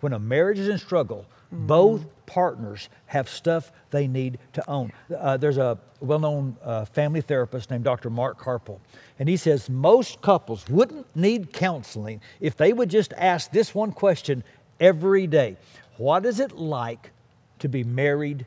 when 0.00 0.12
a 0.12 0.18
marriage 0.18 0.58
is 0.58 0.68
in 0.68 0.78
struggle, 0.78 1.26
Mm-hmm. 1.52 1.66
Both 1.66 2.06
partners 2.26 2.88
have 3.06 3.28
stuff 3.28 3.72
they 3.90 4.08
need 4.08 4.38
to 4.54 4.70
own. 4.70 4.92
Uh, 5.14 5.36
there's 5.36 5.58
a 5.58 5.78
well 6.00 6.18
known 6.18 6.56
uh, 6.62 6.84
family 6.86 7.20
therapist 7.20 7.70
named 7.70 7.84
Dr. 7.84 8.10
Mark 8.10 8.38
Karpel, 8.38 8.80
and 9.18 9.28
he 9.28 9.36
says 9.36 9.68
most 9.68 10.22
couples 10.22 10.68
wouldn't 10.68 11.14
need 11.14 11.52
counseling 11.52 12.20
if 12.40 12.56
they 12.56 12.72
would 12.72 12.88
just 12.88 13.12
ask 13.14 13.50
this 13.52 13.74
one 13.74 13.92
question 13.92 14.42
every 14.80 15.26
day 15.26 15.56
What 15.98 16.24
is 16.24 16.40
it 16.40 16.52
like 16.52 17.10
to 17.58 17.68
be 17.68 17.84
married 17.84 18.46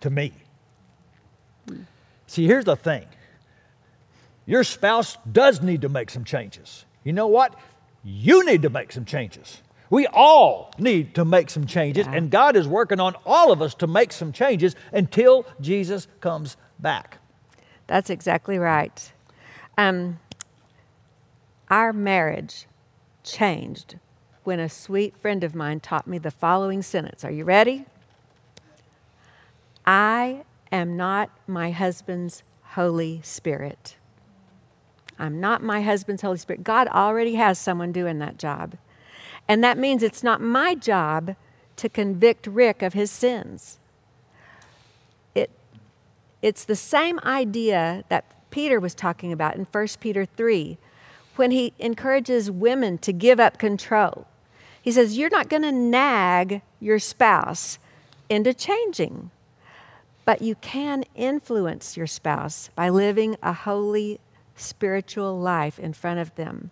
to 0.00 0.10
me? 0.10 0.32
See, 2.26 2.46
here's 2.46 2.64
the 2.66 2.76
thing 2.76 3.06
your 4.46 4.64
spouse 4.64 5.16
does 5.30 5.62
need 5.62 5.82
to 5.82 5.88
make 5.88 6.10
some 6.10 6.24
changes. 6.24 6.84
You 7.04 7.12
know 7.12 7.28
what? 7.28 7.54
You 8.04 8.44
need 8.44 8.62
to 8.62 8.70
make 8.70 8.92
some 8.92 9.04
changes. 9.04 9.62
We 9.92 10.06
all 10.06 10.72
need 10.78 11.14
to 11.16 11.24
make 11.26 11.50
some 11.50 11.66
changes, 11.66 12.06
yeah. 12.06 12.14
and 12.14 12.30
God 12.30 12.56
is 12.56 12.66
working 12.66 12.98
on 12.98 13.14
all 13.26 13.52
of 13.52 13.60
us 13.60 13.74
to 13.74 13.86
make 13.86 14.10
some 14.10 14.32
changes 14.32 14.74
until 14.90 15.44
Jesus 15.60 16.08
comes 16.22 16.56
back. 16.78 17.18
That's 17.88 18.08
exactly 18.08 18.56
right. 18.56 19.12
Um, 19.76 20.18
our 21.68 21.92
marriage 21.92 22.64
changed 23.22 23.98
when 24.44 24.60
a 24.60 24.68
sweet 24.70 25.14
friend 25.14 25.44
of 25.44 25.54
mine 25.54 25.78
taught 25.80 26.06
me 26.06 26.16
the 26.16 26.30
following 26.30 26.80
sentence. 26.80 27.22
Are 27.22 27.30
you 27.30 27.44
ready? 27.44 27.84
I 29.84 30.44
am 30.72 30.96
not 30.96 31.28
my 31.46 31.70
husband's 31.70 32.42
Holy 32.62 33.20
Spirit. 33.22 33.96
I'm 35.18 35.38
not 35.38 35.62
my 35.62 35.82
husband's 35.82 36.22
Holy 36.22 36.38
Spirit. 36.38 36.64
God 36.64 36.88
already 36.88 37.34
has 37.34 37.58
someone 37.58 37.92
doing 37.92 38.20
that 38.20 38.38
job. 38.38 38.78
And 39.52 39.62
that 39.62 39.76
means 39.76 40.02
it's 40.02 40.22
not 40.22 40.40
my 40.40 40.74
job 40.74 41.36
to 41.76 41.88
convict 41.90 42.46
Rick 42.46 42.80
of 42.80 42.94
his 42.94 43.10
sins. 43.10 43.78
It, 45.34 45.50
It's 46.40 46.64
the 46.64 46.74
same 46.74 47.20
idea 47.20 48.02
that 48.08 48.24
Peter 48.50 48.80
was 48.80 48.94
talking 48.94 49.30
about 49.30 49.56
in 49.56 49.66
1 49.70 49.88
Peter 50.00 50.24
3 50.24 50.78
when 51.36 51.50
he 51.50 51.74
encourages 51.78 52.50
women 52.50 52.96
to 52.96 53.12
give 53.12 53.38
up 53.38 53.58
control. 53.58 54.26
He 54.80 54.90
says, 54.90 55.18
You're 55.18 55.28
not 55.28 55.50
going 55.50 55.64
to 55.64 55.70
nag 55.70 56.62
your 56.80 56.98
spouse 56.98 57.78
into 58.30 58.54
changing, 58.54 59.32
but 60.24 60.40
you 60.40 60.54
can 60.54 61.04
influence 61.14 61.94
your 61.94 62.06
spouse 62.06 62.70
by 62.74 62.88
living 62.88 63.36
a 63.42 63.52
holy 63.52 64.18
spiritual 64.56 65.38
life 65.38 65.78
in 65.78 65.92
front 65.92 66.20
of 66.20 66.34
them. 66.36 66.70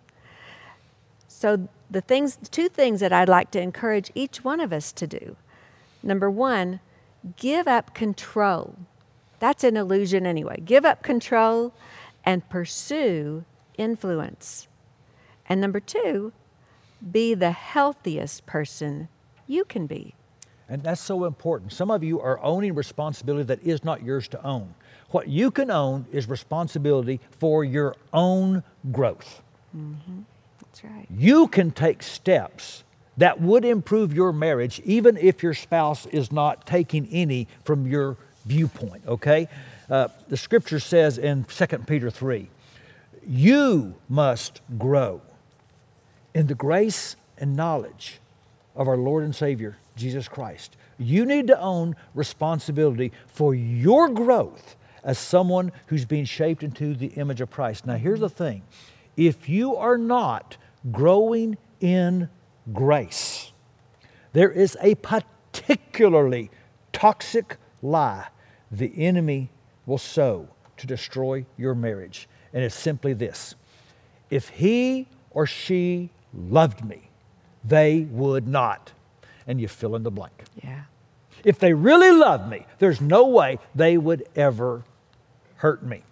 So, 1.27 1.69
the 1.91 2.01
things, 2.01 2.37
two 2.49 2.69
things 2.69 3.01
that 3.01 3.11
I'd 3.11 3.29
like 3.29 3.51
to 3.51 3.61
encourage 3.61 4.11
each 4.15 4.43
one 4.43 4.61
of 4.61 4.71
us 4.71 4.91
to 4.93 5.05
do. 5.05 5.35
Number 6.01 6.31
one, 6.31 6.79
give 7.35 7.67
up 7.67 7.93
control. 7.93 8.75
That's 9.39 9.63
an 9.63 9.75
illusion 9.75 10.25
anyway. 10.25 10.61
Give 10.63 10.85
up 10.85 11.03
control 11.03 11.73
and 12.23 12.47
pursue 12.49 13.43
influence. 13.77 14.67
And 15.49 15.59
number 15.59 15.79
two, 15.79 16.31
be 17.11 17.33
the 17.33 17.51
healthiest 17.51 18.45
person 18.45 19.09
you 19.47 19.65
can 19.65 19.85
be. 19.85 20.15
And 20.69 20.83
that's 20.83 21.01
so 21.01 21.25
important. 21.25 21.73
Some 21.73 21.91
of 21.91 22.03
you 22.03 22.21
are 22.21 22.41
owning 22.41 22.73
responsibility 22.73 23.43
that 23.43 23.61
is 23.61 23.83
not 23.83 24.03
yours 24.03 24.29
to 24.29 24.41
own. 24.45 24.73
What 25.09 25.27
you 25.27 25.51
can 25.51 25.69
own 25.69 26.05
is 26.13 26.29
responsibility 26.29 27.19
for 27.31 27.65
your 27.65 27.95
own 28.13 28.63
growth. 28.91 29.41
Mm-hmm. 29.75 30.21
That's 30.71 30.83
right. 30.83 31.07
You 31.09 31.47
can 31.47 31.71
take 31.71 32.01
steps 32.03 32.83
that 33.17 33.41
would 33.41 33.65
improve 33.65 34.13
your 34.13 34.31
marriage 34.31 34.81
even 34.85 35.17
if 35.17 35.43
your 35.43 35.53
spouse 35.53 36.05
is 36.07 36.31
not 36.31 36.65
taking 36.65 37.07
any 37.11 37.47
from 37.63 37.85
your 37.85 38.17
viewpoint, 38.45 39.03
okay? 39.07 39.47
Uh, 39.89 40.07
the 40.29 40.37
scripture 40.37 40.79
says 40.79 41.17
in 41.17 41.43
2 41.43 41.65
Peter 41.79 42.09
3 42.09 42.49
you 43.27 43.95
must 44.09 44.61
grow 44.77 45.21
in 46.33 46.47
the 46.47 46.55
grace 46.55 47.15
and 47.37 47.55
knowledge 47.55 48.19
of 48.75 48.87
our 48.87 48.97
Lord 48.97 49.23
and 49.23 49.35
Savior, 49.35 49.77
Jesus 49.95 50.27
Christ. 50.27 50.75
You 50.97 51.25
need 51.25 51.47
to 51.47 51.59
own 51.59 51.95
responsibility 52.15 53.11
for 53.27 53.53
your 53.53 54.09
growth 54.09 54.75
as 55.03 55.17
someone 55.17 55.71
who's 55.87 56.05
being 56.05 56.25
shaped 56.25 56.63
into 56.63 56.93
the 56.93 57.07
image 57.07 57.41
of 57.41 57.51
Christ. 57.51 57.85
Now, 57.85 57.95
here's 57.95 58.19
the 58.19 58.29
thing 58.29 58.63
if 59.17 59.49
you 59.49 59.75
are 59.75 59.97
not 59.97 60.57
growing 60.89 61.57
in 61.79 62.29
grace, 62.73 63.51
there 64.33 64.51
is 64.51 64.77
a 64.81 64.95
particularly 64.95 66.49
toxic 66.93 67.57
lie 67.81 68.27
the 68.71 68.93
enemy 68.95 69.49
will 69.85 69.97
sow 69.97 70.47
to 70.77 70.87
destroy 70.87 71.45
your 71.57 71.75
marriage. 71.75 72.27
And 72.53 72.63
it's 72.63 72.75
simply 72.75 73.13
this 73.13 73.55
if 74.29 74.49
he 74.49 75.07
or 75.31 75.45
she 75.45 76.09
loved 76.33 76.85
me, 76.85 77.09
they 77.63 78.07
would 78.09 78.47
not. 78.47 78.93
And 79.45 79.59
you 79.59 79.67
fill 79.67 79.95
in 79.95 80.03
the 80.03 80.11
blank. 80.11 80.43
Yeah. 80.63 80.83
If 81.43 81.59
they 81.59 81.73
really 81.73 82.11
loved 82.11 82.49
me, 82.49 82.65
there's 82.79 83.01
no 83.01 83.27
way 83.27 83.59
they 83.73 83.97
would 83.97 84.27
ever 84.35 84.83
hurt 85.55 85.83
me. 85.83 86.03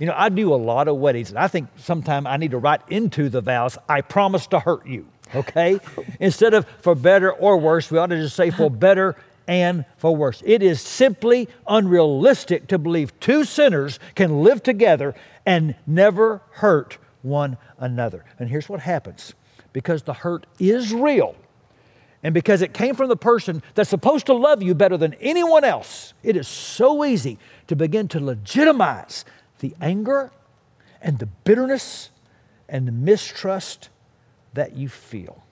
You 0.00 0.06
know, 0.06 0.14
I 0.16 0.30
do 0.30 0.54
a 0.54 0.56
lot 0.56 0.88
of 0.88 0.96
weddings, 0.96 1.28
and 1.28 1.38
I 1.38 1.46
think 1.46 1.68
sometimes 1.76 2.26
I 2.26 2.38
need 2.38 2.52
to 2.52 2.58
write 2.58 2.80
into 2.88 3.28
the 3.28 3.42
vows, 3.42 3.76
I 3.86 4.00
promise 4.00 4.46
to 4.48 4.58
hurt 4.58 4.86
you, 4.86 5.06
okay? 5.34 5.78
Instead 6.20 6.54
of 6.54 6.66
for 6.80 6.94
better 6.94 7.30
or 7.30 7.58
worse, 7.58 7.90
we 7.90 7.98
ought 7.98 8.06
to 8.06 8.16
just 8.16 8.34
say 8.34 8.50
for 8.50 8.70
better 8.70 9.14
and 9.46 9.84
for 9.98 10.16
worse. 10.16 10.42
It 10.46 10.62
is 10.62 10.80
simply 10.80 11.48
unrealistic 11.68 12.66
to 12.68 12.78
believe 12.78 13.18
two 13.20 13.44
sinners 13.44 13.98
can 14.14 14.42
live 14.42 14.62
together 14.62 15.14
and 15.44 15.74
never 15.86 16.40
hurt 16.52 16.96
one 17.20 17.58
another. 17.78 18.24
And 18.38 18.48
here's 18.48 18.70
what 18.70 18.80
happens 18.80 19.34
because 19.74 20.02
the 20.04 20.14
hurt 20.14 20.46
is 20.58 20.94
real, 20.94 21.36
and 22.22 22.32
because 22.32 22.62
it 22.62 22.72
came 22.72 22.94
from 22.94 23.08
the 23.08 23.16
person 23.16 23.62
that's 23.74 23.90
supposed 23.90 24.26
to 24.26 24.32
love 24.32 24.62
you 24.62 24.74
better 24.74 24.96
than 24.96 25.12
anyone 25.20 25.62
else, 25.62 26.14
it 26.22 26.36
is 26.36 26.48
so 26.48 27.04
easy 27.04 27.38
to 27.66 27.76
begin 27.76 28.08
to 28.08 28.20
legitimize 28.20 29.26
the 29.60 29.74
anger 29.80 30.30
and 31.00 31.18
the 31.18 31.26
bitterness 31.26 32.10
and 32.68 32.86
the 32.86 32.92
mistrust 32.92 33.88
that 34.54 34.76
you 34.76 34.88
feel. 34.88 35.42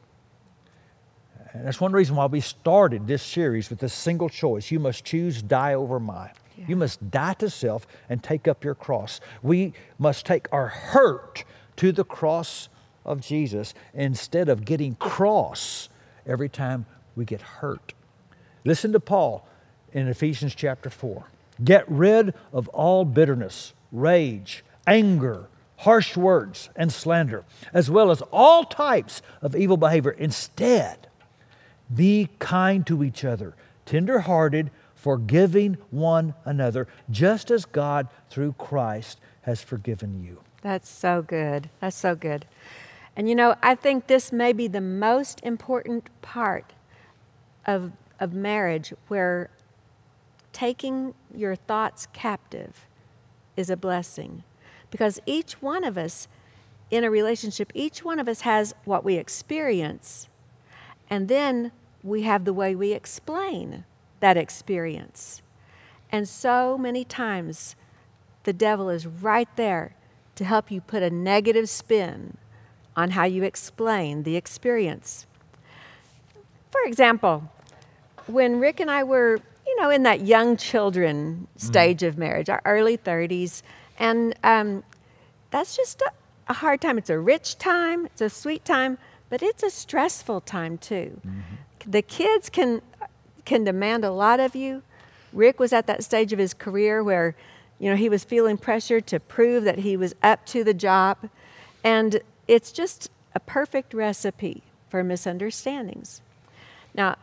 And 1.52 1.66
that's 1.66 1.80
one 1.80 1.92
reason 1.92 2.14
why 2.16 2.26
we 2.26 2.40
started 2.40 3.06
this 3.06 3.22
series 3.22 3.70
with 3.70 3.78
this 3.78 3.94
single 3.94 4.28
choice. 4.28 4.70
You 4.70 4.78
must 4.78 5.04
choose 5.04 5.42
die 5.42 5.74
over 5.74 5.98
my. 5.98 6.30
Yeah. 6.56 6.64
You 6.68 6.76
must 6.76 7.10
die 7.10 7.34
to 7.34 7.48
self 7.48 7.86
and 8.08 8.22
take 8.22 8.46
up 8.46 8.64
your 8.64 8.74
cross. 8.74 9.20
We 9.42 9.72
must 9.98 10.26
take 10.26 10.46
our 10.52 10.68
hurt 10.68 11.44
to 11.76 11.92
the 11.92 12.04
cross 12.04 12.68
of 13.04 13.20
Jesus 13.20 13.74
instead 13.94 14.48
of 14.48 14.64
getting 14.64 14.94
cross 14.96 15.88
every 16.26 16.48
time 16.48 16.84
we 17.16 17.24
get 17.24 17.40
hurt. 17.40 17.94
Listen 18.64 18.92
to 18.92 19.00
Paul 19.00 19.46
in 19.92 20.08
Ephesians 20.08 20.54
chapter 20.54 20.90
4. 20.90 21.24
Get 21.64 21.88
rid 21.88 22.34
of 22.52 22.68
all 22.68 23.04
bitterness, 23.04 23.72
rage, 23.92 24.64
anger, 24.86 25.48
harsh 25.78 26.16
words, 26.16 26.70
and 26.76 26.92
slander, 26.92 27.44
as 27.72 27.90
well 27.90 28.10
as 28.10 28.22
all 28.32 28.64
types 28.64 29.22
of 29.40 29.54
evil 29.54 29.76
behavior. 29.76 30.10
Instead, 30.10 31.08
be 31.94 32.28
kind 32.38 32.86
to 32.86 33.02
each 33.02 33.24
other, 33.24 33.54
tender 33.86 34.20
hearted, 34.20 34.70
forgiving 34.94 35.78
one 35.90 36.34
another, 36.44 36.88
just 37.10 37.50
as 37.50 37.64
God, 37.64 38.08
through 38.28 38.52
Christ, 38.58 39.20
has 39.42 39.62
forgiven 39.62 40.22
you. 40.22 40.40
That's 40.62 40.88
so 40.88 41.22
good. 41.22 41.70
That's 41.80 41.96
so 41.96 42.14
good. 42.14 42.44
And 43.16 43.28
you 43.28 43.34
know, 43.34 43.54
I 43.62 43.74
think 43.74 44.06
this 44.06 44.32
may 44.32 44.52
be 44.52 44.68
the 44.68 44.80
most 44.80 45.40
important 45.42 46.08
part 46.20 46.72
of, 47.66 47.92
of 48.18 48.32
marriage 48.32 48.92
where 49.06 49.50
taking 50.52 51.14
your 51.34 51.54
thoughts 51.54 52.08
captive 52.12 52.87
is 53.58 53.68
a 53.68 53.76
blessing. 53.76 54.44
Because 54.90 55.20
each 55.26 55.60
one 55.60 55.84
of 55.84 55.98
us 55.98 56.28
in 56.90 57.04
a 57.04 57.10
relationship, 57.10 57.70
each 57.74 58.04
one 58.04 58.18
of 58.18 58.28
us 58.28 58.42
has 58.42 58.74
what 58.84 59.04
we 59.04 59.16
experience, 59.16 60.28
and 61.10 61.28
then 61.28 61.72
we 62.02 62.22
have 62.22 62.44
the 62.44 62.52
way 62.52 62.74
we 62.74 62.92
explain 62.92 63.84
that 64.20 64.36
experience. 64.36 65.42
And 66.10 66.26
so 66.26 66.78
many 66.78 67.04
times, 67.04 67.76
the 68.44 68.52
devil 68.52 68.88
is 68.88 69.06
right 69.06 69.48
there 69.56 69.94
to 70.36 70.44
help 70.44 70.70
you 70.70 70.80
put 70.80 71.02
a 71.02 71.10
negative 71.10 71.68
spin 71.68 72.38
on 72.96 73.10
how 73.10 73.24
you 73.24 73.42
explain 73.42 74.22
the 74.22 74.36
experience. 74.36 75.26
For 76.70 76.80
example, 76.86 77.50
when 78.26 78.60
Rick 78.60 78.80
and 78.80 78.90
I 78.90 79.02
were, 79.02 79.40
you 79.78 79.84
know, 79.84 79.90
in 79.90 80.02
that 80.02 80.22
young 80.22 80.56
children 80.56 81.46
mm-hmm. 81.56 81.66
stage 81.66 82.00
mm. 82.00 82.08
of 82.08 82.18
marriage, 82.18 82.48
our 82.48 82.60
early 82.64 82.98
30s, 82.98 83.62
and 83.98 84.34
um, 84.42 84.82
that's 85.50 85.76
just 85.76 86.02
a, 86.02 86.10
a, 86.48 86.54
hard 86.54 86.80
time. 86.80 86.98
It's 86.98 87.10
a 87.10 87.18
rich 87.18 87.58
time, 87.58 88.06
it's 88.06 88.20
a 88.20 88.28
sweet 88.28 88.64
time, 88.64 88.98
but 89.28 89.42
it's 89.42 89.62
a 89.62 89.70
stressful 89.70 90.40
time 90.42 90.78
too. 90.78 91.20
Mm-hmm. 91.26 91.90
The 91.90 92.02
kids 92.02 92.50
can 92.50 92.82
can 93.44 93.64
demand 93.64 94.04
a 94.04 94.10
lot 94.10 94.40
of 94.40 94.54
you. 94.54 94.82
Rick 95.32 95.58
was 95.58 95.72
at 95.72 95.86
that 95.86 96.04
stage 96.04 96.34
of 96.34 96.38
his 96.38 96.52
career 96.52 97.02
where, 97.02 97.34
you 97.78 97.88
know, 97.88 97.96
he 97.96 98.10
was 98.10 98.22
feeling 98.22 98.58
pressure 98.58 99.00
to 99.00 99.18
prove 99.18 99.64
that 99.64 99.78
he 99.78 99.96
was 99.96 100.14
up 100.22 100.44
to 100.46 100.62
the 100.62 100.74
job. 100.74 101.30
And 101.82 102.20
it's 102.46 102.72
just 102.72 103.10
a 103.34 103.40
perfect 103.40 103.94
recipe 103.94 104.64
for 104.90 105.02
misunderstandings. 105.02 106.20
Now, 106.94 107.16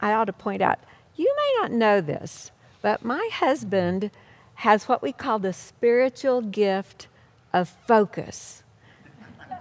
I 0.00 0.12
ought 0.12 0.26
to 0.26 0.32
point 0.32 0.62
out, 0.62 0.78
you 1.18 1.34
may 1.36 1.62
not 1.62 1.72
know 1.72 2.00
this, 2.00 2.52
but 2.80 3.04
my 3.04 3.28
husband 3.32 4.10
has 4.54 4.88
what 4.88 5.02
we 5.02 5.12
call 5.12 5.38
the 5.38 5.52
spiritual 5.52 6.40
gift 6.40 7.08
of 7.52 7.68
focus. 7.86 8.62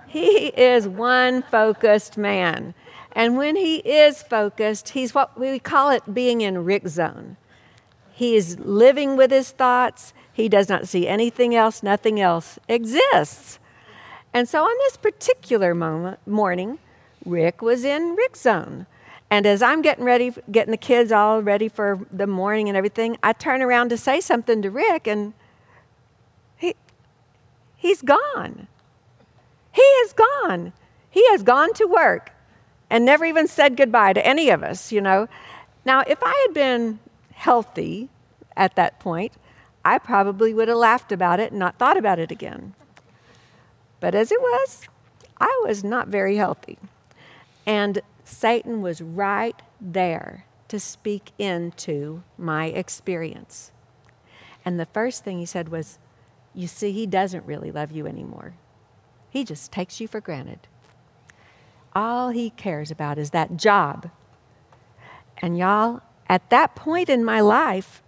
He 0.08 0.48
is 0.48 0.88
one 0.88 1.42
focused 1.42 2.18
man. 2.18 2.74
And 3.12 3.38
when 3.38 3.56
he 3.56 3.78
is 3.78 4.22
focused, 4.22 4.90
he's 4.90 5.14
what 5.14 5.38
we 5.40 5.60
call 5.60 5.90
it 5.90 6.14
being 6.14 6.42
in 6.42 6.64
Rick 6.64 6.88
zone. 6.88 7.38
He 8.14 8.36
is 8.36 8.60
living 8.60 9.18
with 9.18 9.32
his 9.32 9.52
thoughts. 9.52 10.14
He 10.32 10.48
does 10.48 10.70
not 10.70 10.88
see 10.88 11.08
anything 11.08 11.56
else, 11.56 11.82
nothing 11.82 12.20
else 12.20 12.60
exists. 12.68 13.60
And 14.34 14.48
so 14.48 14.64
on 14.64 14.78
this 14.86 14.98
particular 14.98 15.74
moment, 15.74 16.20
morning, 16.28 16.78
Rick 17.26 17.62
was 17.62 17.84
in 17.84 18.16
Rick 18.16 18.36
zone. 18.36 18.86
And 19.30 19.46
as 19.46 19.62
I'm 19.62 19.82
getting 19.82 20.06
ready, 20.06 20.34
getting 20.52 20.72
the 20.72 20.78
kids 20.78 21.12
all 21.12 21.42
ready 21.42 21.68
for 21.68 22.00
the 22.12 22.28
morning 22.28 22.70
and 22.70 22.78
everything, 22.78 23.18
I 23.22 23.34
turn 23.34 23.62
around 23.62 23.90
to 23.90 23.98
say 23.98 24.22
something 24.22 24.62
to 24.62 24.72
Rick, 24.72 25.06
and 25.06 25.34
he, 26.56 26.76
he's 27.76 28.02
gone. 28.02 28.68
He 29.74 29.82
is 29.82 30.14
gone. 30.14 30.74
He 31.10 31.26
has 31.32 31.44
gone 31.44 31.74
to 31.74 31.86
work 31.86 32.32
and 32.90 33.04
never 33.06 33.26
even 33.26 33.48
said 33.48 33.76
goodbye 33.76 34.14
to 34.14 34.26
any 34.26 34.50
of 34.50 34.64
us, 34.64 34.92
you 34.92 35.02
know. 35.02 35.28
Now, 35.86 36.04
if 36.08 36.20
I 36.24 36.46
had 36.48 36.54
been 36.54 37.00
healthy 37.34 38.10
at 38.56 38.76
that 38.76 39.00
point, 39.00 39.34
I 39.84 39.98
probably 40.00 40.54
would 40.54 40.68
have 40.68 40.78
laughed 40.78 41.12
about 41.12 41.40
it 41.40 41.52
and 41.52 41.60
not 41.60 41.78
thought 41.78 41.98
about 41.98 42.20
it 42.20 42.32
again. 42.32 42.74
But 44.00 44.16
as 44.16 44.32
it 44.32 44.42
was, 44.42 44.88
I 45.40 45.64
was 45.66 45.84
not 45.84 46.08
very 46.08 46.38
healthy. 46.38 46.78
And 47.66 48.02
Satan 48.28 48.82
was 48.82 49.02
right 49.02 49.62
there 49.80 50.46
to 50.68 50.80
speak 50.80 51.32
into 51.40 52.24
my 52.38 52.66
experience. 52.66 53.72
And 54.66 54.78
the 54.78 54.86
first 54.86 55.24
thing 55.24 55.40
he 55.40 55.46
said 55.46 55.70
was, 55.70 55.98
You 56.54 56.68
see, 56.68 56.92
he 56.92 57.08
doesn't 57.08 57.46
really 57.46 57.72
love 57.72 57.92
you 57.92 58.06
anymore. 58.06 58.54
He 59.30 59.46
just 59.46 59.72
takes 59.72 60.02
you 60.02 60.10
for 60.10 60.20
granted. 60.20 60.68
All 61.96 62.30
he 62.30 62.50
cares 62.50 62.92
about 62.92 63.18
is 63.18 63.30
that 63.30 63.56
job. 63.56 64.12
And 65.38 65.58
y'all, 65.58 66.02
at 66.28 66.50
that 66.50 66.76
point 66.76 67.10
in 67.10 67.24
my 67.24 67.40
life, 67.40 68.04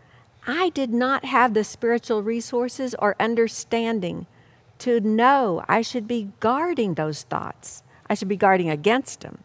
I 0.45 0.69
did 0.69 0.89
not 0.89 1.25
have 1.25 1.53
the 1.53 1.63
spiritual 1.63 2.23
resources 2.23 2.93
or 2.99 3.15
understanding 3.21 4.27
to 4.79 4.99
know 4.99 5.63
I 5.69 5.81
should 5.81 6.07
be 6.07 6.33
guarding 6.41 6.95
those 6.95 7.23
thoughts. 7.23 7.83
I 8.09 8.15
should 8.15 8.27
be 8.27 8.37
guarding 8.37 8.69
against 8.69 9.21
them. 9.21 9.43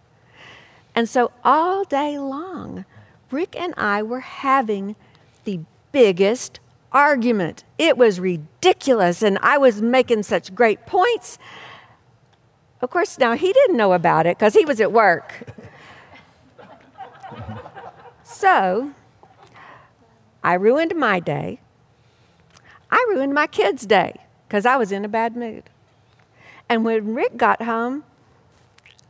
And 0.95 1.09
so 1.09 1.33
all 1.43 1.85
day 1.85 2.19
long, 2.19 2.85
Rick 3.31 3.57
and 3.57 3.75
I 3.77 4.03
were 4.03 4.21
having 4.21 4.97
the 5.45 5.61
biggest 5.93 6.61
argument. 6.93 7.65
It 7.79 7.99
was 7.99 8.21
ridiculous, 8.21 9.23
and 9.23 9.39
I 9.43 9.59
was 9.59 9.83
making 9.83 10.23
such 10.23 10.55
great 10.55 10.87
points. 10.87 11.39
Of 12.81 12.91
course, 12.91 13.19
now 13.19 13.33
he 13.35 13.53
didn't 13.53 13.77
know 13.77 13.93
about 13.93 14.27
it 14.27 14.39
because 14.39 14.55
he 14.55 14.65
was 14.65 14.81
at 14.81 14.93
work. 14.93 15.49
so 18.23 18.93
I 20.43 20.55
ruined 20.55 20.95
my 20.95 21.19
day. 21.19 21.61
I 22.91 23.05
ruined 23.09 23.35
my 23.35 23.47
kids' 23.47 23.87
day 23.87 24.21
because 24.47 24.67
I 24.67 24.77
was 24.77 24.93
in 24.93 25.05
a 25.05 25.09
bad 25.09 25.35
mood. 25.35 25.65
And 26.69 26.85
when 26.85 27.15
Rick 27.15 27.37
got 27.37 27.63
home, 27.63 28.05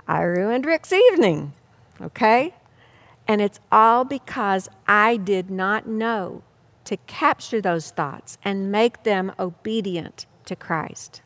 I 0.07 0.23
ruined 0.23 0.65
Rick's 0.65 0.93
evening, 0.93 1.53
okay? 2.01 2.55
And 3.27 3.41
it's 3.41 3.61
all 3.73 4.05
because 4.05 4.69
I 4.87 5.17
did 5.17 5.51
not 5.51 5.87
know 5.87 6.43
to 6.85 6.97
capture 6.99 7.61
those 7.61 7.91
thoughts 7.91 8.37
and 8.45 8.71
make 8.71 9.05
them 9.05 9.33
obedient 9.39 10.27
to 10.45 10.55
Christ. 10.55 11.23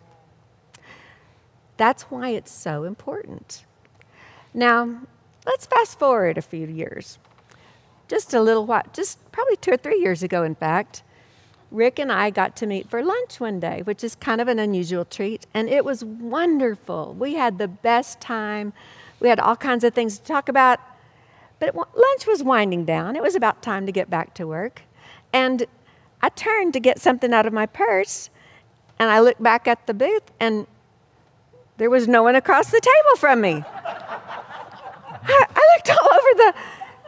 That's 1.77 2.05
why 2.05 2.31
it's 2.31 2.53
so 2.53 2.85
important. 2.85 3.65
Now, 4.55 5.01
let's 5.47 5.67
fast 5.67 5.99
forward 5.99 6.39
a 6.39 6.43
few 6.43 6.67
years. 6.67 7.19
Just 8.09 8.33
a 8.33 8.41
little 8.41 8.67
while, 8.67 8.85
just 8.93 9.31
probably 9.33 9.57
two 9.57 9.73
or 9.73 9.77
three 9.77 10.01
years 10.01 10.23
ago, 10.23 10.43
in 10.43 10.55
fact, 10.55 11.03
Rick 11.71 11.99
and 11.99 12.11
I 12.11 12.31
got 12.31 12.57
to 12.57 12.67
meet 12.67 12.89
for 12.89 13.05
lunch 13.05 13.41
one 13.41 13.61
day, 13.61 13.83
which 13.83 14.03
is 14.03 14.15
kind 14.15 14.41
of 14.41 14.49
an 14.49 14.59
unusual 14.59 15.05
treat, 15.05 15.47
and 15.53 15.69
it 15.69 15.85
was 15.85 16.03
wonderful. 16.05 17.15
We 17.19 17.35
had 17.35 17.59
the 17.59 17.69
best 17.69 18.21
time. 18.21 18.73
We 19.21 19.29
had 19.29 19.41
all 19.41 19.57
kinds 19.57 19.85
of 19.85 19.95
things 19.95 20.19
to 20.19 20.25
talk 20.25 20.49
about, 20.49 20.81
but 21.59 21.75
lunch 21.75 22.27
was 22.27 22.43
winding 22.43 22.85
down. 22.85 23.17
It 23.17 23.23
was 23.23 23.35
about 23.35 23.63
time 23.63 23.87
to 23.87 23.93
get 23.93 24.09
back 24.09 24.35
to 24.35 24.47
work. 24.47 24.83
And 25.33 25.67
I 26.23 26.29
turned 26.31 26.73
to 26.75 26.81
get 26.81 27.01
something 27.01 27.33
out 27.33 27.47
of 27.47 27.53
my 27.53 27.67
purse, 27.67 28.31
and 28.99 29.11
I 29.11 29.21
looked 29.21 29.43
back 29.43 29.69
at 29.69 29.87
the 29.87 29.95
booth, 29.95 30.31
and 30.41 30.67
there 31.77 31.91
was 31.91 32.09
no 32.09 32.23
one 32.23 32.35
across 32.35 32.71
the 32.71 32.81
table 32.81 33.17
from 33.17 33.41
me. 33.41 33.63
I, 35.29 35.47
I 35.55 35.77
looked 35.77 35.91
all 35.91 36.09
over 36.11 36.35
the, 36.37 36.55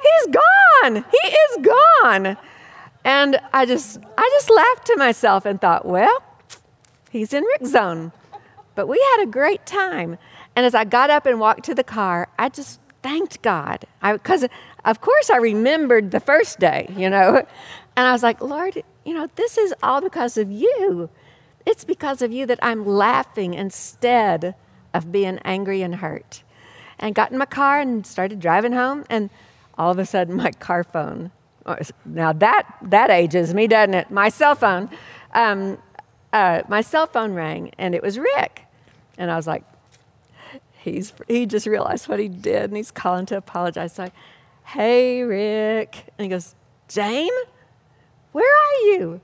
he's 0.02 0.26
gone. 0.34 1.04
He 1.10 1.28
is 1.28 1.66
gone. 1.66 2.36
And 3.04 3.40
I 3.52 3.66
just, 3.66 3.98
I 4.16 4.30
just 4.34 4.50
laughed 4.50 4.86
to 4.86 4.96
myself 4.96 5.46
and 5.46 5.60
thought, 5.60 5.86
well, 5.86 6.22
he's 7.10 7.32
in 7.32 7.42
Rick's 7.44 7.70
zone. 7.70 8.12
But 8.74 8.86
we 8.86 8.98
had 9.16 9.24
a 9.24 9.26
great 9.26 9.66
time. 9.66 10.18
And 10.60 10.66
as 10.66 10.74
I 10.74 10.84
got 10.84 11.08
up 11.08 11.24
and 11.24 11.40
walked 11.40 11.64
to 11.64 11.74
the 11.74 11.82
car, 11.82 12.28
I 12.38 12.50
just 12.50 12.80
thanked 13.02 13.40
God. 13.40 13.86
Because, 14.02 14.44
of 14.84 15.00
course, 15.00 15.30
I 15.30 15.38
remembered 15.38 16.10
the 16.10 16.20
first 16.20 16.58
day, 16.58 16.92
you 16.94 17.08
know. 17.08 17.46
And 17.96 18.06
I 18.06 18.12
was 18.12 18.22
like, 18.22 18.42
Lord, 18.42 18.82
you 19.06 19.14
know, 19.14 19.26
this 19.36 19.56
is 19.56 19.72
all 19.82 20.02
because 20.02 20.36
of 20.36 20.52
you. 20.52 21.08
It's 21.64 21.82
because 21.82 22.20
of 22.20 22.30
you 22.30 22.44
that 22.44 22.58
I'm 22.60 22.86
laughing 22.86 23.54
instead 23.54 24.54
of 24.92 25.10
being 25.10 25.38
angry 25.46 25.80
and 25.80 25.94
hurt. 25.94 26.42
And 26.98 27.14
got 27.14 27.32
in 27.32 27.38
my 27.38 27.46
car 27.46 27.80
and 27.80 28.06
started 28.06 28.38
driving 28.38 28.72
home. 28.72 29.06
And 29.08 29.30
all 29.78 29.90
of 29.90 29.98
a 29.98 30.04
sudden, 30.04 30.36
my 30.36 30.50
car 30.52 30.84
phone 30.84 31.30
now 32.04 32.34
that 32.34 32.66
that 32.82 33.10
ages 33.10 33.54
me, 33.54 33.66
doesn't 33.66 33.94
it? 33.94 34.10
My 34.10 34.28
cell 34.28 34.54
phone, 34.54 34.90
um, 35.32 35.78
uh, 36.34 36.62
my 36.68 36.82
cell 36.82 37.06
phone 37.06 37.32
rang, 37.32 37.72
and 37.78 37.94
it 37.94 38.02
was 38.02 38.18
Rick, 38.18 38.66
and 39.16 39.30
I 39.30 39.36
was 39.36 39.46
like, 39.46 39.64
he's 40.80 41.12
he 41.28 41.46
just 41.46 41.66
realized 41.66 42.08
what 42.08 42.18
he 42.18 42.28
did, 42.28 42.64
and 42.64 42.76
he's 42.76 42.90
calling 42.90 43.26
to 43.26 43.36
apologize. 43.36 43.94
So, 43.94 44.04
like, 44.04 44.14
hey 44.64 45.22
Rick, 45.22 46.12
and 46.18 46.24
he 46.24 46.28
goes, 46.28 46.54
Jane, 46.88 47.30
where 48.32 48.52
are 48.52 48.92
you? 48.92 49.20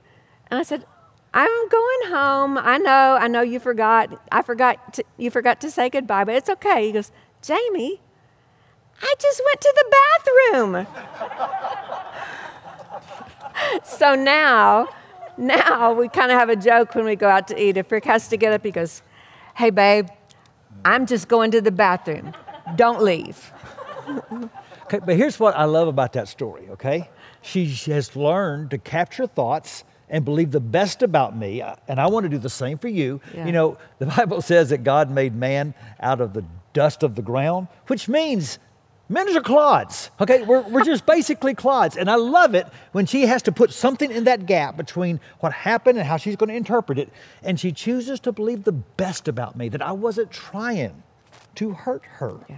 And 0.49 0.59
I 0.59 0.63
said, 0.63 0.85
I'm 1.33 1.69
going 1.69 2.11
home. 2.11 2.57
I 2.57 2.77
know, 2.77 3.17
I 3.19 3.27
know 3.27 3.41
you 3.41 3.59
forgot. 3.59 4.19
I 4.31 4.41
forgot 4.41 4.93
to, 4.95 5.03
you 5.17 5.29
forgot 5.29 5.61
to 5.61 5.71
say 5.71 5.89
goodbye, 5.89 6.23
but 6.23 6.35
it's 6.35 6.49
okay. 6.49 6.87
He 6.87 6.91
goes, 6.91 7.11
Jamie, 7.41 8.01
I 9.01 9.13
just 9.19 9.41
went 9.45 9.61
to 9.61 9.73
the 9.75 9.95
bathroom. 10.53 10.87
so 13.83 14.15
now, 14.15 14.89
now 15.37 15.93
we 15.93 16.09
kind 16.09 16.31
of 16.31 16.39
have 16.39 16.49
a 16.49 16.55
joke 16.55 16.95
when 16.95 17.05
we 17.05 17.15
go 17.15 17.27
out 17.27 17.47
to 17.49 17.61
eat. 17.61 17.77
If 17.77 17.91
Rick 17.91 18.05
has 18.05 18.27
to 18.29 18.37
get 18.37 18.53
up, 18.53 18.63
he 18.63 18.71
goes, 18.71 19.01
Hey, 19.55 19.69
babe, 19.69 20.07
I'm 20.85 21.05
just 21.05 21.27
going 21.27 21.51
to 21.51 21.61
the 21.61 21.71
bathroom. 21.71 22.33
Don't 22.75 23.01
leave. 23.01 23.51
okay, 24.83 24.99
but 24.99 25.15
here's 25.15 25.39
what 25.39 25.55
I 25.55 25.65
love 25.65 25.87
about 25.87 26.13
that 26.13 26.27
story, 26.27 26.67
okay? 26.71 27.09
She 27.41 27.67
has 27.87 28.15
learned 28.15 28.71
to 28.71 28.77
capture 28.77 29.27
thoughts 29.27 29.83
and 30.09 30.23
believe 30.23 30.51
the 30.51 30.59
best 30.59 31.03
about 31.03 31.35
me, 31.35 31.61
uh, 31.61 31.75
and 31.87 31.99
I 31.99 32.07
want 32.07 32.23
to 32.23 32.29
do 32.29 32.37
the 32.37 32.49
same 32.49 32.77
for 32.77 32.87
you. 32.87 33.19
Yeah. 33.33 33.45
You 33.45 33.51
know, 33.51 33.77
the 33.99 34.05
Bible 34.17 34.41
says 34.41 34.69
that 34.69 34.83
God 34.83 35.11
made 35.11 35.35
man 35.35 35.73
out 35.99 36.21
of 36.21 36.33
the 36.33 36.45
dust 36.73 37.03
of 37.03 37.15
the 37.15 37.21
ground, 37.21 37.67
which 37.87 38.07
means 38.07 38.59
Men 39.09 39.35
are 39.35 39.41
clods. 39.41 40.11
Okay, 40.19 40.41
we're, 40.43 40.61
we're 40.61 40.83
just 40.83 41.05
basically 41.05 41.53
clods. 41.53 41.95
And 41.95 42.09
I 42.11 42.15
love 42.15 42.55
it 42.55 42.67
when 42.91 43.05
she 43.05 43.25
has 43.25 43.41
to 43.43 43.51
put 43.51 43.71
something 43.71 44.11
in 44.11 44.25
that 44.25 44.45
gap 44.45 44.75
between 44.75 45.19
what 45.39 45.53
happened 45.53 45.97
and 45.97 46.05
how 46.05 46.17
she's 46.17 46.35
going 46.35 46.49
to 46.49 46.55
interpret 46.55 46.99
it. 46.99 47.09
And 47.41 47.59
she 47.59 47.71
chooses 47.71 48.19
to 48.21 48.31
believe 48.31 48.65
the 48.65 48.73
best 48.73 49.27
about 49.27 49.55
me, 49.55 49.69
that 49.69 49.81
I 49.81 49.93
wasn't 49.93 50.31
trying 50.31 51.03
to 51.55 51.71
hurt 51.71 52.03
her. 52.05 52.35
Yeah. 52.49 52.57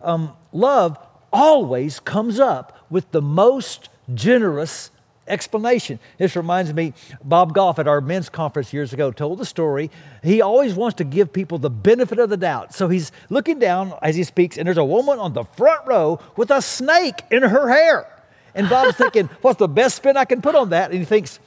Um, 0.00 0.32
love 0.52 0.98
always 1.32 2.00
comes 2.00 2.38
up 2.38 2.86
with 2.90 3.10
the 3.10 3.22
most 3.22 3.88
generous 4.14 4.90
explanation. 5.28 5.98
This 6.18 6.36
reminds 6.36 6.72
me, 6.72 6.94
Bob 7.22 7.54
Goff 7.54 7.78
at 7.78 7.86
our 7.86 8.00
men's 8.00 8.28
conference 8.28 8.72
years 8.72 8.92
ago 8.92 9.10
told 9.10 9.38
the 9.38 9.46
story. 9.46 9.90
He 10.22 10.40
always 10.40 10.74
wants 10.74 10.96
to 10.96 11.04
give 11.04 11.32
people 11.32 11.58
the 11.58 11.70
benefit 11.70 12.18
of 12.18 12.30
the 12.30 12.36
doubt. 12.36 12.74
So 12.74 12.88
he's 12.88 13.12
looking 13.30 13.58
down 13.58 13.94
as 14.02 14.16
he 14.16 14.24
speaks, 14.24 14.58
and 14.58 14.66
there's 14.66 14.78
a 14.78 14.84
woman 14.84 15.18
on 15.18 15.32
the 15.32 15.44
front 15.44 15.86
row 15.86 16.20
with 16.36 16.50
a 16.50 16.62
snake 16.62 17.22
in 17.30 17.42
her 17.42 17.68
hair. 17.68 18.10
And 18.54 18.68
Bob's 18.68 18.96
thinking, 18.96 19.28
what's 19.42 19.58
the 19.58 19.68
best 19.68 19.96
spin 19.96 20.16
I 20.16 20.24
can 20.24 20.42
put 20.42 20.54
on 20.54 20.70
that? 20.70 20.90
And 20.90 20.98
he 20.98 21.04
thinks, 21.04 21.38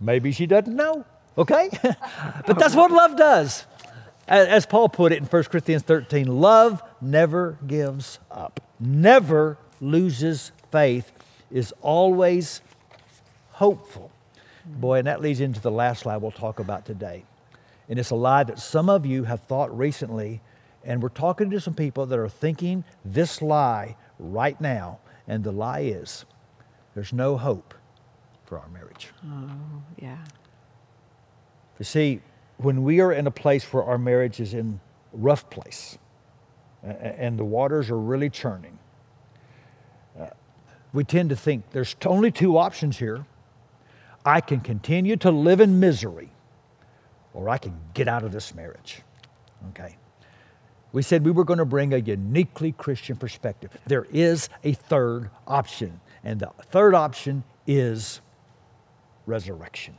maybe 0.00 0.32
she 0.32 0.46
doesn't 0.46 0.74
know. 0.74 1.04
Okay? 1.38 1.70
but 2.46 2.58
that's 2.58 2.74
what 2.74 2.90
love 2.90 3.16
does. 3.16 3.66
As 4.26 4.64
Paul 4.64 4.88
put 4.88 5.10
it 5.10 5.18
in 5.18 5.24
1 5.24 5.44
Corinthians 5.44 5.82
13, 5.82 6.26
love 6.28 6.82
never 7.00 7.58
gives 7.66 8.20
up, 8.30 8.60
never 8.78 9.58
loses 9.80 10.52
faith, 10.70 11.10
is 11.50 11.74
always 11.82 12.60
hopeful. 13.60 14.10
Boy, 14.64 15.00
and 15.00 15.06
that 15.06 15.20
leads 15.20 15.40
into 15.40 15.60
the 15.60 15.70
last 15.70 16.06
lie 16.06 16.16
we'll 16.16 16.30
talk 16.30 16.60
about 16.60 16.86
today. 16.86 17.26
And 17.90 17.98
it's 17.98 18.08
a 18.08 18.14
lie 18.14 18.42
that 18.42 18.58
some 18.58 18.88
of 18.88 19.04
you 19.04 19.24
have 19.24 19.40
thought 19.40 19.76
recently, 19.76 20.40
and 20.82 21.02
we're 21.02 21.10
talking 21.10 21.50
to 21.50 21.60
some 21.60 21.74
people 21.74 22.06
that 22.06 22.18
are 22.18 22.28
thinking 22.28 22.84
this 23.04 23.42
lie 23.42 23.96
right 24.18 24.58
now. 24.62 25.00
And 25.28 25.44
the 25.44 25.52
lie 25.52 25.80
is 25.80 26.24
there's 26.94 27.12
no 27.12 27.36
hope 27.36 27.74
for 28.46 28.58
our 28.58 28.68
marriage. 28.70 29.08
Oh, 29.26 29.82
yeah. 29.98 30.24
You 31.78 31.84
see, 31.84 32.22
when 32.56 32.82
we 32.82 33.00
are 33.00 33.12
in 33.12 33.26
a 33.26 33.30
place 33.30 33.70
where 33.74 33.84
our 33.84 33.98
marriage 33.98 34.40
is 34.40 34.54
in 34.54 34.80
rough 35.12 35.50
place 35.50 35.98
and 36.82 37.38
the 37.38 37.44
waters 37.44 37.90
are 37.90 37.98
really 37.98 38.30
churning, 38.30 38.78
uh, 40.18 40.28
we 40.94 41.04
tend 41.04 41.28
to 41.28 41.36
think 41.36 41.70
there's 41.72 41.94
only 42.06 42.30
two 42.30 42.56
options 42.56 42.98
here 42.98 43.26
I 44.24 44.40
can 44.40 44.60
continue 44.60 45.16
to 45.16 45.30
live 45.30 45.60
in 45.60 45.80
misery 45.80 46.30
or 47.32 47.48
I 47.48 47.58
can 47.58 47.78
get 47.94 48.08
out 48.08 48.24
of 48.24 48.32
this 48.32 48.54
marriage. 48.54 49.02
Okay? 49.70 49.96
We 50.92 51.02
said 51.02 51.24
we 51.24 51.30
were 51.30 51.44
going 51.44 51.58
to 51.58 51.64
bring 51.64 51.94
a 51.94 51.98
uniquely 51.98 52.72
Christian 52.72 53.16
perspective. 53.16 53.70
There 53.86 54.06
is 54.10 54.48
a 54.64 54.72
third 54.72 55.30
option, 55.46 56.00
and 56.24 56.40
the 56.40 56.50
third 56.70 56.94
option 56.94 57.44
is 57.66 58.20
resurrection. 59.26 59.94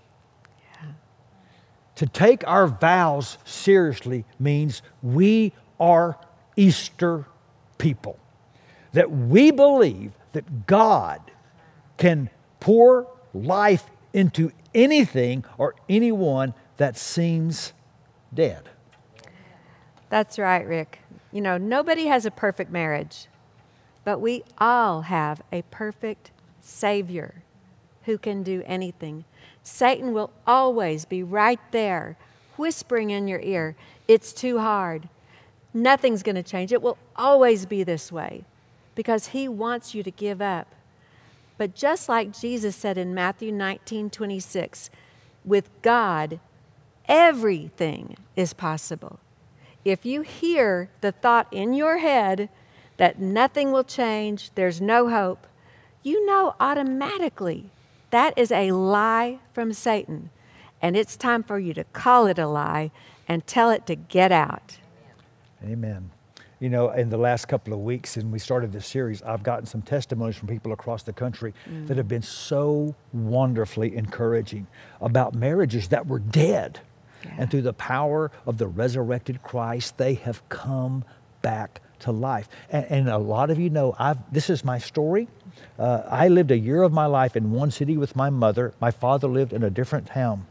To 1.96 2.06
take 2.08 2.46
our 2.48 2.68
vows 2.68 3.38
seriously 3.46 4.26
means 4.40 4.82
we 5.04 5.54
are 5.80 6.18
Easter 6.56 7.26
people. 7.78 8.18
That 8.94 9.12
we 9.12 9.52
believe 9.52 10.14
that 10.34 10.66
God 10.66 11.22
can 11.98 12.30
pour 12.60 13.08
life 13.34 13.86
into 14.14 14.52
anything 14.74 15.46
or 15.58 15.76
anyone 15.90 16.54
that 16.78 16.98
seems 16.98 17.74
dead. 18.34 18.70
That's 20.10 20.38
right, 20.38 20.66
Rick. 20.66 21.00
You 21.32 21.42
know, 21.42 21.58
nobody 21.58 22.08
has 22.08 22.26
a 22.26 22.32
perfect 22.32 22.72
marriage, 22.72 23.28
but 24.04 24.20
we 24.20 24.44
all 24.58 25.04
have 25.04 25.42
a 25.52 25.62
perfect 25.64 26.32
Savior 26.60 27.44
who 28.04 28.18
can 28.18 28.44
do 28.44 28.64
anything. 28.66 29.26
Satan 29.64 30.14
will 30.14 30.32
always 30.46 31.06
be 31.06 31.24
right 31.24 31.60
there, 31.72 32.18
whispering 32.58 33.12
in 33.12 33.28
your 33.28 33.40
ear, 33.40 33.76
It's 34.08 34.34
too 34.34 34.60
hard. 34.60 35.08
Nothing's 35.74 36.24
going 36.24 36.36
to 36.36 36.44
change. 36.44 36.74
It 36.74 36.82
will 36.82 36.98
always 37.16 37.66
be 37.66 37.84
this 37.84 38.12
way 38.12 38.44
because 38.96 39.28
he 39.28 39.48
wants 39.48 39.96
you 39.96 40.04
to 40.04 40.12
give 40.12 40.42
up. 40.42 40.68
But 41.62 41.76
just 41.76 42.10
like 42.10 42.34
Jesus 42.34 42.76
said 42.76 42.98
in 42.98 43.14
Matthew 43.14 43.52
19 43.52 44.10
26, 44.10 44.90
with 45.46 45.70
God, 45.84 46.40
everything 47.08 48.18
is 48.36 48.52
possible. 48.52 49.20
If 49.86 50.04
you 50.04 50.24
hear 50.24 50.90
the 51.02 51.12
thought 51.12 51.46
in 51.52 51.76
your 51.76 52.00
head 52.00 52.50
that 52.98 53.20
nothing 53.20 53.72
will 53.72 53.84
change, 53.84 54.50
there's 54.56 54.82
no 54.82 55.10
hope, 55.10 55.46
you 56.02 56.26
know 56.26 56.56
automatically 56.60 57.70
that 58.10 58.36
is 58.36 58.52
a 58.52 58.72
lie 58.72 59.38
from 59.54 59.72
Satan. 59.72 60.32
And 60.82 60.98
it's 60.98 61.16
time 61.16 61.44
for 61.44 61.60
you 61.60 61.76
to 61.76 61.84
call 61.84 62.26
it 62.26 62.40
a 62.40 62.48
lie 62.48 62.90
and 63.28 63.46
tell 63.46 63.70
it 63.70 63.86
to 63.86 63.94
get 63.94 64.32
out. 64.32 64.80
Amen. 65.64 66.10
You 66.62 66.70
know, 66.70 66.92
in 66.92 67.10
the 67.10 67.18
last 67.18 67.48
couple 67.48 67.74
of 67.74 67.80
weeks, 67.80 68.18
and 68.18 68.32
we 68.32 68.38
started 68.38 68.72
this 68.72 68.86
series, 68.86 69.24
I've 69.24 69.42
gotten 69.42 69.66
some 69.66 69.82
testimonies 69.82 70.36
from 70.36 70.48
people 70.48 70.74
across 70.74 71.02
the 71.02 71.12
country 71.12 71.56
mm. 71.68 71.88
that 71.88 71.98
have 71.98 72.08
been 72.08 72.22
so 72.22 72.94
wonderfully 73.12 73.96
encouraging 73.96 74.68
about 75.02 75.34
marriages 75.34 75.88
that 75.88 76.06
were 76.06 76.20
dead. 76.20 76.80
Yeah. 77.26 77.32
And 77.40 77.50
through 77.50 77.64
the 77.64 77.74
power 77.74 78.30
of 78.46 78.60
the 78.60 78.68
resurrected 78.68 79.42
Christ, 79.42 79.98
they 79.98 80.14
have 80.14 80.48
come 80.50 81.04
back 81.42 81.82
to 82.02 82.12
life. 82.12 82.48
And, 82.70 82.86
and 82.90 83.10
a 83.10 83.18
lot 83.18 83.50
of 83.50 83.58
you 83.58 83.72
know, 83.72 83.96
I've, 83.98 84.20
this 84.32 84.48
is 84.48 84.64
my 84.64 84.78
story. 84.78 85.28
Uh, 85.80 86.04
I 86.08 86.28
lived 86.28 86.52
a 86.52 86.58
year 86.58 86.84
of 86.84 86.94
my 86.94 87.08
life 87.08 87.36
in 87.36 87.52
one 87.52 87.72
city 87.72 87.98
with 87.98 88.16
my 88.16 88.30
mother. 88.30 88.76
My 88.80 88.92
father 88.92 89.28
lived 89.28 89.52
in 89.52 89.64
a 89.64 89.72
different 89.72 90.06
town. 90.06 90.46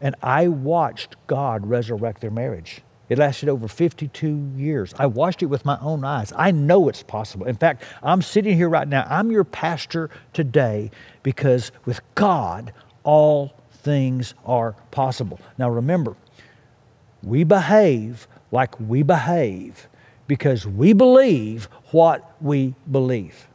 And 0.00 0.14
I 0.22 0.46
watched 0.46 1.16
God 1.26 1.66
resurrect 1.66 2.20
their 2.20 2.30
marriage. 2.30 2.82
It 3.08 3.18
lasted 3.18 3.48
over 3.48 3.68
52 3.68 4.52
years. 4.56 4.94
I 4.98 5.06
watched 5.06 5.42
it 5.42 5.46
with 5.46 5.64
my 5.64 5.78
own 5.80 6.04
eyes. 6.04 6.32
I 6.36 6.50
know 6.50 6.88
it's 6.88 7.02
possible. 7.02 7.46
In 7.46 7.56
fact, 7.56 7.82
I'm 8.02 8.20
sitting 8.20 8.54
here 8.54 8.68
right 8.68 8.86
now. 8.86 9.06
I'm 9.08 9.30
your 9.30 9.44
pastor 9.44 10.10
today 10.34 10.90
because 11.22 11.72
with 11.86 12.00
God, 12.14 12.72
all 13.04 13.54
things 13.70 14.34
are 14.44 14.72
possible. 14.90 15.40
Now 15.56 15.70
remember, 15.70 16.16
we 17.22 17.44
behave 17.44 18.28
like 18.52 18.78
we 18.78 19.02
behave 19.02 19.88
because 20.26 20.66
we 20.66 20.92
believe 20.92 21.64
what 21.90 22.36
we 22.42 22.74
believe. 22.90 23.48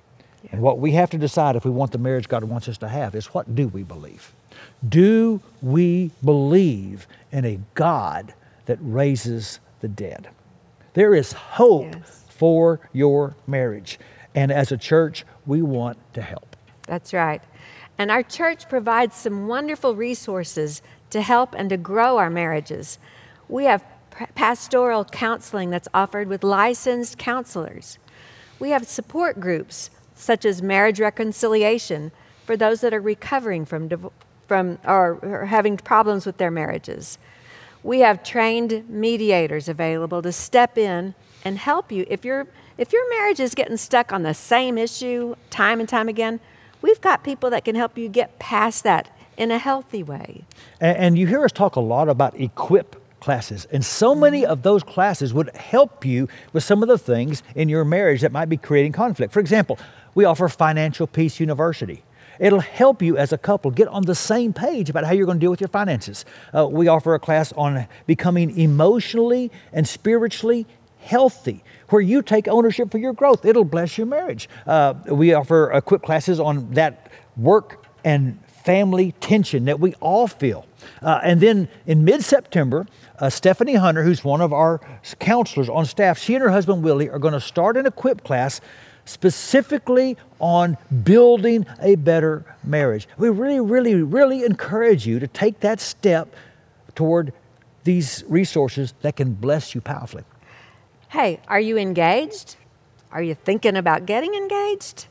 And 0.52 0.62
what 0.62 0.80
we 0.80 0.92
have 0.92 1.10
to 1.12 1.18
decide 1.18 1.56
if 1.56 1.66
we 1.66 1.72
want 1.72 1.92
the 1.92 1.98
marriage 1.98 2.28
God 2.28 2.44
wants 2.44 2.68
us 2.68 2.78
to 2.80 2.88
have 2.88 3.16
is 3.16 3.28
what 3.28 3.56
do 3.56 3.68
we 3.68 3.84
believe? 3.84 4.34
Do 4.88 5.42
we 5.62 6.12
believe 6.24 7.08
in 7.32 7.46
a 7.46 7.60
God 7.76 8.34
that 8.66 8.78
raises 8.82 9.60
the 9.82 9.88
dead? 9.88 10.30
There 10.94 11.16
is 11.16 11.34
hope 11.34 11.94
yes. 11.94 12.26
for 12.30 12.80
your 12.92 13.36
marriage. 13.48 14.00
And 14.36 14.52
as 14.52 14.72
a 14.72 14.78
church, 14.78 15.26
we 15.46 15.62
want 15.62 15.98
to 16.14 16.22
help. 16.22 16.56
That's 16.88 17.14
right. 17.14 17.42
And 17.98 18.12
our 18.12 18.24
church 18.24 18.68
provides 18.70 19.16
some 19.16 19.48
wonderful 19.48 19.96
resources 19.96 20.82
to 21.12 21.22
help 21.22 21.54
and 21.56 21.70
to 21.70 21.78
grow 21.78 22.18
our 22.18 22.30
marriages. 22.30 22.98
We 23.48 23.66
have 23.66 23.84
pastoral 24.36 25.06
counseling 25.06 25.70
that's 25.70 25.88
offered 25.94 26.28
with 26.28 26.44
licensed 26.44 27.18
counselors. 27.18 27.98
We 28.60 28.70
have 28.70 28.88
support 28.88 29.40
groups 29.40 29.90
such 30.16 30.46
as 30.46 30.62
marriage 30.62 31.00
reconciliation 31.00 32.12
for 32.46 32.56
those 32.56 32.82
that 32.82 32.94
are 32.94 33.02
recovering 33.02 33.66
from, 33.66 33.90
from 34.48 34.80
or, 34.86 35.20
or 35.22 35.46
having 35.46 35.78
problems 35.78 36.26
with 36.26 36.38
their 36.38 36.52
marriages. 36.52 37.18
We 37.84 38.00
have 38.00 38.24
trained 38.24 38.90
mediators 38.90 39.68
available 39.68 40.22
to 40.22 40.32
step 40.32 40.78
in 40.78 41.16
and 41.44 41.58
help 41.58 41.92
you. 41.92 42.06
If, 42.10 42.24
you 42.24 42.48
if 42.78 42.94
your 42.94 43.10
marriage 43.10 43.40
is 43.40 43.54
getting 43.54 43.78
stuck 43.78 44.14
on 44.14 44.24
the 44.24 44.34
same 44.34 44.78
issue 44.78 45.36
time 45.50 45.80
and 45.80 45.90
time 45.90 46.08
again, 46.08 46.40
we've 46.82 47.02
got 47.02 47.24
people 47.24 47.50
that 47.50 47.66
can 47.66 47.76
help 47.76 47.98
you 47.98 48.08
get 48.08 48.40
past 48.40 48.84
that 48.86 49.10
in 49.38 49.52
a 49.52 49.58
healthy 49.58 50.02
way. 50.02 50.46
And, 50.80 50.98
and 50.98 51.18
you 51.18 51.28
hear 51.28 51.44
us 51.44 51.52
talk 51.52 51.76
a 51.76 51.82
lot 51.82 52.08
about 52.08 52.40
equip 52.40 52.96
classes. 53.20 53.66
And 53.72 53.84
so 53.84 54.14
many 54.14 54.46
of 54.46 54.64
those 54.64 54.84
classes 54.84 55.34
would 55.34 55.50
help 55.56 56.06
you 56.06 56.28
with 56.52 56.64
some 56.64 56.84
of 56.84 56.90
the 56.90 56.98
things 56.98 57.42
in 57.56 57.70
your 57.70 57.86
marriage 57.86 58.22
that 58.22 58.32
might 58.32 58.50
be 58.50 58.58
creating 58.58 58.92
conflict. 58.92 59.34
For 59.34 59.40
example, 59.40 59.80
we 60.14 60.26
offer 60.26 60.48
Financial 60.48 61.08
Peace 61.08 61.40
University. 61.40 62.04
It'll 62.40 62.60
help 62.60 63.02
you 63.02 63.18
as 63.18 63.32
a 63.32 63.38
couple 63.38 63.72
get 63.72 63.88
on 63.88 64.04
the 64.04 64.16
same 64.16 64.54
page 64.54 64.90
about 64.90 65.06
how 65.06 65.14
you're 65.14 65.26
going 65.26 65.40
to 65.40 65.44
deal 65.44 65.52
with 65.52 65.62
your 65.62 65.68
finances. 65.68 66.26
Uh, 66.54 66.68
we 66.68 66.88
offer 66.88 67.14
a 67.14 67.20
class 67.20 67.54
on 67.54 67.88
becoming 68.08 68.58
emotionally 68.58 69.52
and 69.72 69.88
spiritually 69.88 70.66
healthy, 71.00 71.64
where 71.90 72.02
you 72.02 72.22
take 72.22 72.48
ownership 72.48 72.92
for 72.92 72.98
your 72.98 73.14
growth. 73.14 73.46
It'll 73.46 73.66
bless 73.66 73.98
your 73.98 74.08
marriage. 74.08 74.50
Uh, 74.66 74.94
we 75.08 75.34
offer 75.34 75.72
equip 75.72 76.02
classes 76.02 76.40
on 76.40 76.72
that 76.74 77.12
work 77.36 77.86
and 78.04 78.40
family 78.64 79.12
tension 79.20 79.66
that 79.66 79.80
we 79.80 79.94
all 79.96 80.28
feel. 80.28 80.66
Uh, 81.02 81.20
and 81.24 81.42
then 81.42 81.68
in 81.86 82.06
mid 82.06 82.24
September, 82.24 82.88
uh, 83.20 83.30
Stephanie 83.30 83.76
Hunter, 83.76 84.04
who's 84.04 84.24
one 84.24 84.42
of 84.42 84.54
our 84.54 84.80
counselors 85.20 85.70
on 85.70 85.86
staff, 85.86 86.18
she 86.18 86.36
and 86.36 86.42
her 86.42 86.50
husband 86.50 86.84
Willie 86.84 87.10
are 87.10 87.20
going 87.20 87.34
to 87.34 87.42
start 87.42 87.78
an 87.78 87.86
equip 87.86 88.24
class 88.24 88.62
specifically 89.06 90.18
on 90.40 90.78
building 91.04 91.66
a 91.82 91.96
better 91.96 92.46
marriage. 92.64 93.08
We 93.18 93.30
really, 93.30 93.60
really, 93.60 93.96
really 93.96 94.44
encourage 94.44 95.06
you 95.06 95.20
to 95.20 95.28
take 95.28 95.60
that 95.62 95.80
step 95.80 96.34
toward 96.96 97.34
these 97.84 98.24
resources 98.28 98.94
that 99.02 99.16
can 99.16 99.34
bless 99.34 99.76
you 99.76 99.82
powerfully. 99.82 100.24
Hey, 101.10 101.40
are 101.48 101.60
you 101.60 101.78
engaged? 101.78 102.56
Are 103.12 103.22
you 103.22 103.36
thinking 103.36 103.76
about 103.76 104.06
getting 104.06 104.34
engaged? 104.34 105.08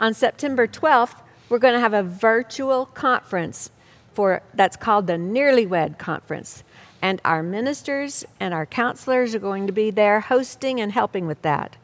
On 0.00 0.12
September 0.12 0.66
12th, 0.66 1.20
we're 1.48 1.58
going 1.58 1.74
to 1.74 1.80
have 1.80 1.94
a 1.94 2.02
virtual 2.02 2.86
conference 2.86 3.70
for 4.12 4.42
that's 4.54 4.76
called 4.76 5.06
the 5.06 5.18
Nearly 5.18 5.66
Wed 5.66 5.98
Conference. 5.98 6.62
And 7.02 7.20
our 7.24 7.42
ministers 7.42 8.24
and 8.40 8.54
our 8.54 8.64
counselors 8.64 9.34
are 9.34 9.40
going 9.40 9.66
to 9.66 9.72
be 9.72 9.90
there 9.90 10.20
hosting 10.20 10.80
and 10.80 10.92
helping 10.92 11.26
with 11.26 11.42
that. 11.42 11.76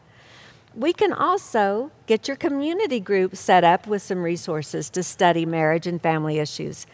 We 0.75 0.93
can 0.93 1.13
also 1.13 1.91
get 2.07 2.29
your 2.29 2.37
community 2.37 3.01
group 3.01 3.35
set 3.35 3.65
up 3.65 3.87
with 3.87 4.03
some 4.03 4.23
resources 4.23 4.89
to 4.91 5.03
study 5.03 5.45
marriage 5.45 5.87
and 5.87 6.01
family 6.01 6.39
issues. 6.39 6.87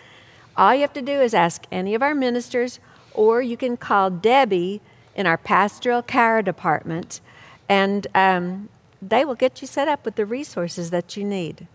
All 0.57 0.75
you 0.75 0.81
have 0.81 0.95
to 0.95 1.03
do 1.03 1.21
is 1.21 1.35
ask 1.35 1.67
any 1.71 1.95
of 1.95 2.03
our 2.03 2.15
ministers, 2.15 2.81
or 3.13 3.43
you 3.43 3.57
can 3.57 3.77
call 3.77 4.09
Debbie 4.09 4.81
in 5.15 5.27
our 5.27 5.37
pastoral 5.37 6.01
care 6.03 6.41
department, 6.41 7.21
and 7.69 8.07
um, 8.15 8.71
they 9.03 9.25
will 9.25 9.35
get 9.35 9.61
you 9.61 9.67
set 9.67 9.89
up 9.89 10.05
with 10.07 10.15
the 10.15 10.25
resources 10.25 10.91
that 10.91 11.17
you 11.17 11.25
need. 11.25 11.67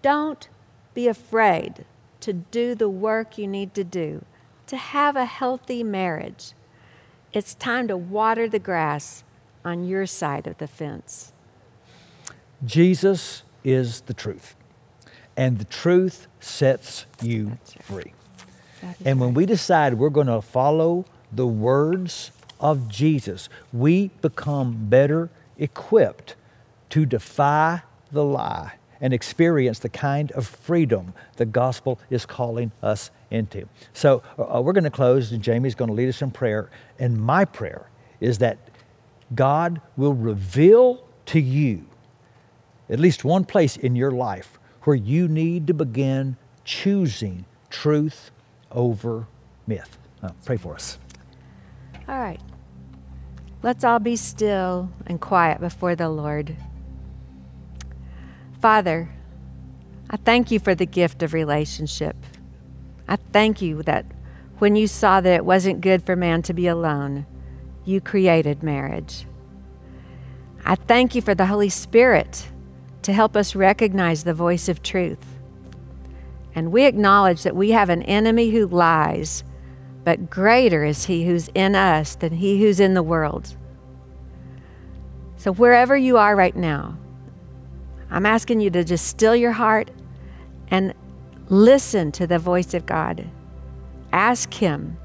Don't 0.00 0.48
be 0.94 1.06
afraid 1.06 1.84
to 2.20 2.32
do 2.32 2.74
the 2.74 2.88
work 2.88 3.36
you 3.36 3.46
need 3.46 3.74
to 3.74 3.84
do 3.84 4.24
to 4.66 4.76
have 4.78 5.16
a 5.16 5.26
healthy 5.26 5.82
marriage. 5.82 6.52
It's 7.34 7.54
time 7.54 7.88
to 7.88 7.96
water 7.96 8.48
the 8.48 8.58
grass 8.58 9.23
on 9.64 9.84
your 9.84 10.06
side 10.06 10.46
of 10.46 10.58
the 10.58 10.66
fence. 10.66 11.32
Jesus 12.64 13.42
is 13.62 14.02
the 14.02 14.14
truth, 14.14 14.54
and 15.36 15.58
the 15.58 15.64
truth 15.64 16.26
sets 16.40 17.06
you 17.22 17.46
right. 17.48 17.82
free. 17.82 18.12
And 19.04 19.18
when 19.18 19.30
right. 19.30 19.36
we 19.36 19.46
decide 19.46 19.94
we're 19.94 20.10
going 20.10 20.26
to 20.26 20.42
follow 20.42 21.06
the 21.32 21.46
words 21.46 22.30
of 22.60 22.88
Jesus, 22.88 23.48
we 23.72 24.10
become 24.20 24.88
better 24.88 25.30
equipped 25.58 26.36
to 26.90 27.06
defy 27.06 27.82
the 28.12 28.24
lie 28.24 28.74
and 29.00 29.12
experience 29.12 29.80
the 29.80 29.88
kind 29.88 30.32
of 30.32 30.46
freedom 30.46 31.12
the 31.36 31.44
gospel 31.44 31.98
is 32.10 32.24
calling 32.24 32.72
us 32.82 33.10
into. 33.30 33.68
So 33.92 34.22
uh, 34.38 34.62
we're 34.62 34.72
going 34.72 34.84
to 34.84 34.90
close, 34.90 35.32
and 35.32 35.42
Jamie's 35.42 35.74
going 35.74 35.88
to 35.88 35.94
lead 35.94 36.08
us 36.08 36.22
in 36.22 36.30
prayer. 36.30 36.70
And 36.98 37.20
my 37.20 37.44
prayer 37.44 37.90
is 38.20 38.38
that 38.38 38.63
God 39.34 39.80
will 39.96 40.14
reveal 40.14 41.06
to 41.26 41.40
you 41.40 41.86
at 42.88 43.00
least 43.00 43.24
one 43.24 43.44
place 43.44 43.76
in 43.76 43.96
your 43.96 44.10
life 44.10 44.58
where 44.82 44.96
you 44.96 45.26
need 45.28 45.66
to 45.66 45.74
begin 45.74 46.36
choosing 46.64 47.46
truth 47.70 48.30
over 48.70 49.26
myth. 49.66 49.96
Pray 50.44 50.56
for 50.56 50.74
us. 50.74 50.98
All 52.08 52.18
right. 52.18 52.40
Let's 53.62 53.82
all 53.84 53.98
be 53.98 54.16
still 54.16 54.90
and 55.06 55.20
quiet 55.20 55.60
before 55.60 55.96
the 55.96 56.10
Lord. 56.10 56.56
Father, 58.60 59.10
I 60.10 60.16
thank 60.18 60.50
you 60.50 60.58
for 60.58 60.74
the 60.74 60.86
gift 60.86 61.22
of 61.22 61.32
relationship. 61.32 62.16
I 63.08 63.16
thank 63.16 63.62
you 63.62 63.82
that 63.84 64.04
when 64.58 64.76
you 64.76 64.86
saw 64.86 65.20
that 65.20 65.34
it 65.34 65.44
wasn't 65.44 65.80
good 65.80 66.04
for 66.04 66.14
man 66.14 66.42
to 66.42 66.52
be 66.52 66.66
alone, 66.66 67.26
you 67.84 68.00
created 68.00 68.62
marriage. 68.62 69.26
I 70.64 70.74
thank 70.74 71.14
you 71.14 71.22
for 71.22 71.34
the 71.34 71.46
Holy 71.46 71.68
Spirit 71.68 72.48
to 73.02 73.12
help 73.12 73.36
us 73.36 73.54
recognize 73.54 74.24
the 74.24 74.34
voice 74.34 74.68
of 74.68 74.82
truth. 74.82 75.38
And 76.54 76.72
we 76.72 76.86
acknowledge 76.86 77.42
that 77.42 77.56
we 77.56 77.72
have 77.72 77.90
an 77.90 78.02
enemy 78.02 78.50
who 78.50 78.66
lies, 78.66 79.44
but 80.04 80.30
greater 80.30 80.84
is 80.84 81.04
he 81.04 81.26
who's 81.26 81.48
in 81.54 81.74
us 81.74 82.14
than 82.14 82.34
he 82.34 82.60
who's 82.60 82.80
in 82.80 82.94
the 82.94 83.02
world. 83.02 83.56
So, 85.36 85.52
wherever 85.52 85.96
you 85.96 86.16
are 86.16 86.34
right 86.34 86.56
now, 86.56 86.96
I'm 88.10 88.24
asking 88.24 88.60
you 88.60 88.70
to 88.70 88.84
just 88.84 89.06
still 89.06 89.36
your 89.36 89.52
heart 89.52 89.90
and 90.68 90.94
listen 91.48 92.12
to 92.12 92.26
the 92.26 92.38
voice 92.38 92.72
of 92.72 92.86
God. 92.86 93.28
Ask 94.12 94.54
Him, 94.54 94.96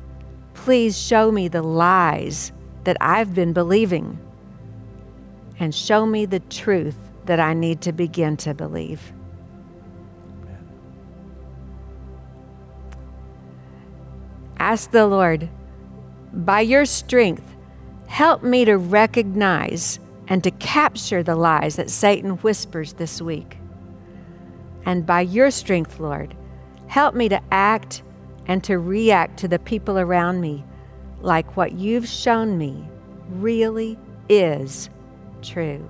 please 0.54 0.98
show 0.98 1.32
me 1.32 1.48
the 1.48 1.64
lies 1.64 2.52
that 2.90 2.98
I've 3.02 3.36
been 3.36 3.54
believing 3.54 4.18
and 5.60 5.76
show 5.76 6.08
me 6.08 6.26
the 6.26 6.40
truth 6.40 6.98
that 7.26 7.40
I 7.40 7.54
need 7.54 7.82
to 7.82 7.92
begin 7.92 8.36
to 8.38 8.56
believe. 8.56 9.14
Ask 14.58 14.90
the 14.90 15.06
Lord, 15.06 15.50
by 16.34 16.62
your 16.62 16.84
strength, 16.86 17.56
help 18.08 18.42
me 18.42 18.66
to 18.66 18.78
recognize 18.78 20.00
and 20.28 20.44
to 20.44 20.50
capture 20.50 21.22
the 21.22 21.36
lies 21.36 21.76
that 21.76 21.92
Satan 21.92 22.38
whispers 22.38 22.94
this 22.94 23.22
week. 23.22 23.60
And 24.88 25.06
by 25.06 25.22
your 25.22 25.52
strength, 25.52 26.00
Lord, 26.00 26.36
help 26.88 27.14
me 27.14 27.30
to 27.30 27.40
act 27.52 28.02
and 28.48 28.64
to 28.64 28.80
react 28.80 29.38
to 29.42 29.48
the 29.48 29.60
people 29.60 30.00
around 30.00 30.42
me 30.42 30.66
like 31.22 31.58
what 31.58 31.74
you've 31.74 32.08
shown 32.08 32.58
me 32.58 32.88
really 33.30 33.98
is 34.28 34.90
true. 35.42 35.88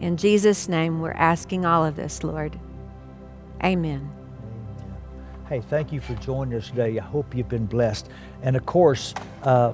In 0.00 0.16
Jesus' 0.16 0.68
name, 0.68 1.00
we're 1.00 1.12
asking 1.12 1.64
all 1.64 1.84
of 1.84 1.96
this, 1.96 2.24
Lord. 2.24 2.58
Amen. 3.62 4.10
Hey, 5.48 5.60
thank 5.60 5.92
you 5.92 6.00
for 6.00 6.14
joining 6.16 6.58
us 6.58 6.68
today. 6.68 6.98
I 6.98 7.02
hope 7.02 7.34
you've 7.34 7.48
been 7.48 7.66
blessed. 7.66 8.08
And 8.42 8.56
of 8.56 8.66
course, 8.66 9.14
uh, 9.42 9.72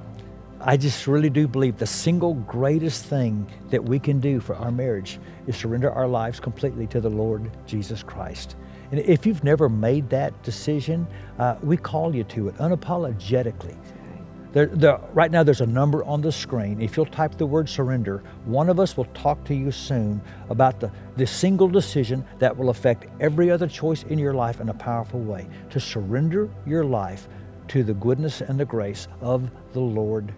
I 0.59 0.77
just 0.77 1.07
really 1.07 1.29
do 1.29 1.47
believe 1.47 1.79
the 1.79 1.87
single 1.87 2.35
greatest 2.35 3.05
thing 3.05 3.49
that 3.69 3.83
we 3.83 3.97
can 3.97 4.19
do 4.19 4.39
for 4.39 4.55
our 4.55 4.71
marriage 4.71 5.19
is 5.47 5.57
surrender 5.57 5.91
our 5.91 6.07
lives 6.07 6.39
completely 6.39 6.87
to 6.87 7.01
the 7.01 7.09
Lord 7.09 7.49
Jesus 7.65 8.03
Christ. 8.03 8.55
And 8.91 8.99
if 8.99 9.25
you've 9.25 9.43
never 9.43 9.69
made 9.69 10.09
that 10.09 10.43
decision, 10.43 11.07
uh, 11.39 11.55
we 11.63 11.77
call 11.77 12.13
you 12.13 12.23
to 12.25 12.49
it 12.49 12.55
unapologetically. 12.57 13.77
There, 14.53 14.65
there, 14.65 14.99
right 15.13 15.31
now, 15.31 15.43
there's 15.43 15.61
a 15.61 15.65
number 15.65 16.03
on 16.03 16.19
the 16.19 16.31
screen. 16.31 16.81
If 16.81 16.97
you'll 16.97 17.05
type 17.05 17.37
the 17.37 17.45
word 17.45 17.69
surrender, 17.69 18.21
one 18.43 18.67
of 18.67 18.81
us 18.81 18.97
will 18.97 19.05
talk 19.05 19.45
to 19.45 19.55
you 19.55 19.71
soon 19.71 20.21
about 20.49 20.81
the, 20.81 20.91
the 21.15 21.25
single 21.25 21.69
decision 21.69 22.25
that 22.39 22.55
will 22.55 22.69
affect 22.69 23.05
every 23.21 23.49
other 23.49 23.67
choice 23.67 24.03
in 24.03 24.19
your 24.19 24.33
life 24.33 24.59
in 24.59 24.67
a 24.67 24.73
powerful 24.73 25.21
way 25.21 25.47
to 25.69 25.79
surrender 25.79 26.49
your 26.65 26.83
life 26.83 27.29
to 27.69 27.81
the 27.81 27.93
goodness 27.93 28.41
and 28.41 28.59
the 28.59 28.65
grace 28.65 29.07
of 29.21 29.49
the 29.71 29.79
Lord 29.79 30.33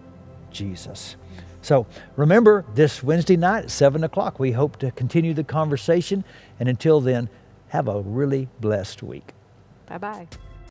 Jesus. 0.51 1.15
So 1.63 1.87
remember, 2.15 2.65
this 2.75 3.01
Wednesday 3.01 3.37
night 3.37 3.63
at 3.63 3.71
7 3.71 4.03
o'clock, 4.03 4.37
we 4.37 4.51
hope 4.51 4.77
to 4.77 4.91
continue 4.91 5.33
the 5.33 5.43
conversation. 5.43 6.23
And 6.59 6.69
until 6.69 7.01
then, 7.01 7.29
have 7.73 7.87
a 7.87 8.01
really 8.01 8.47
blessed 8.59 9.01
week. 9.01 9.33
Bye 9.87 9.97
bye. 9.97 10.27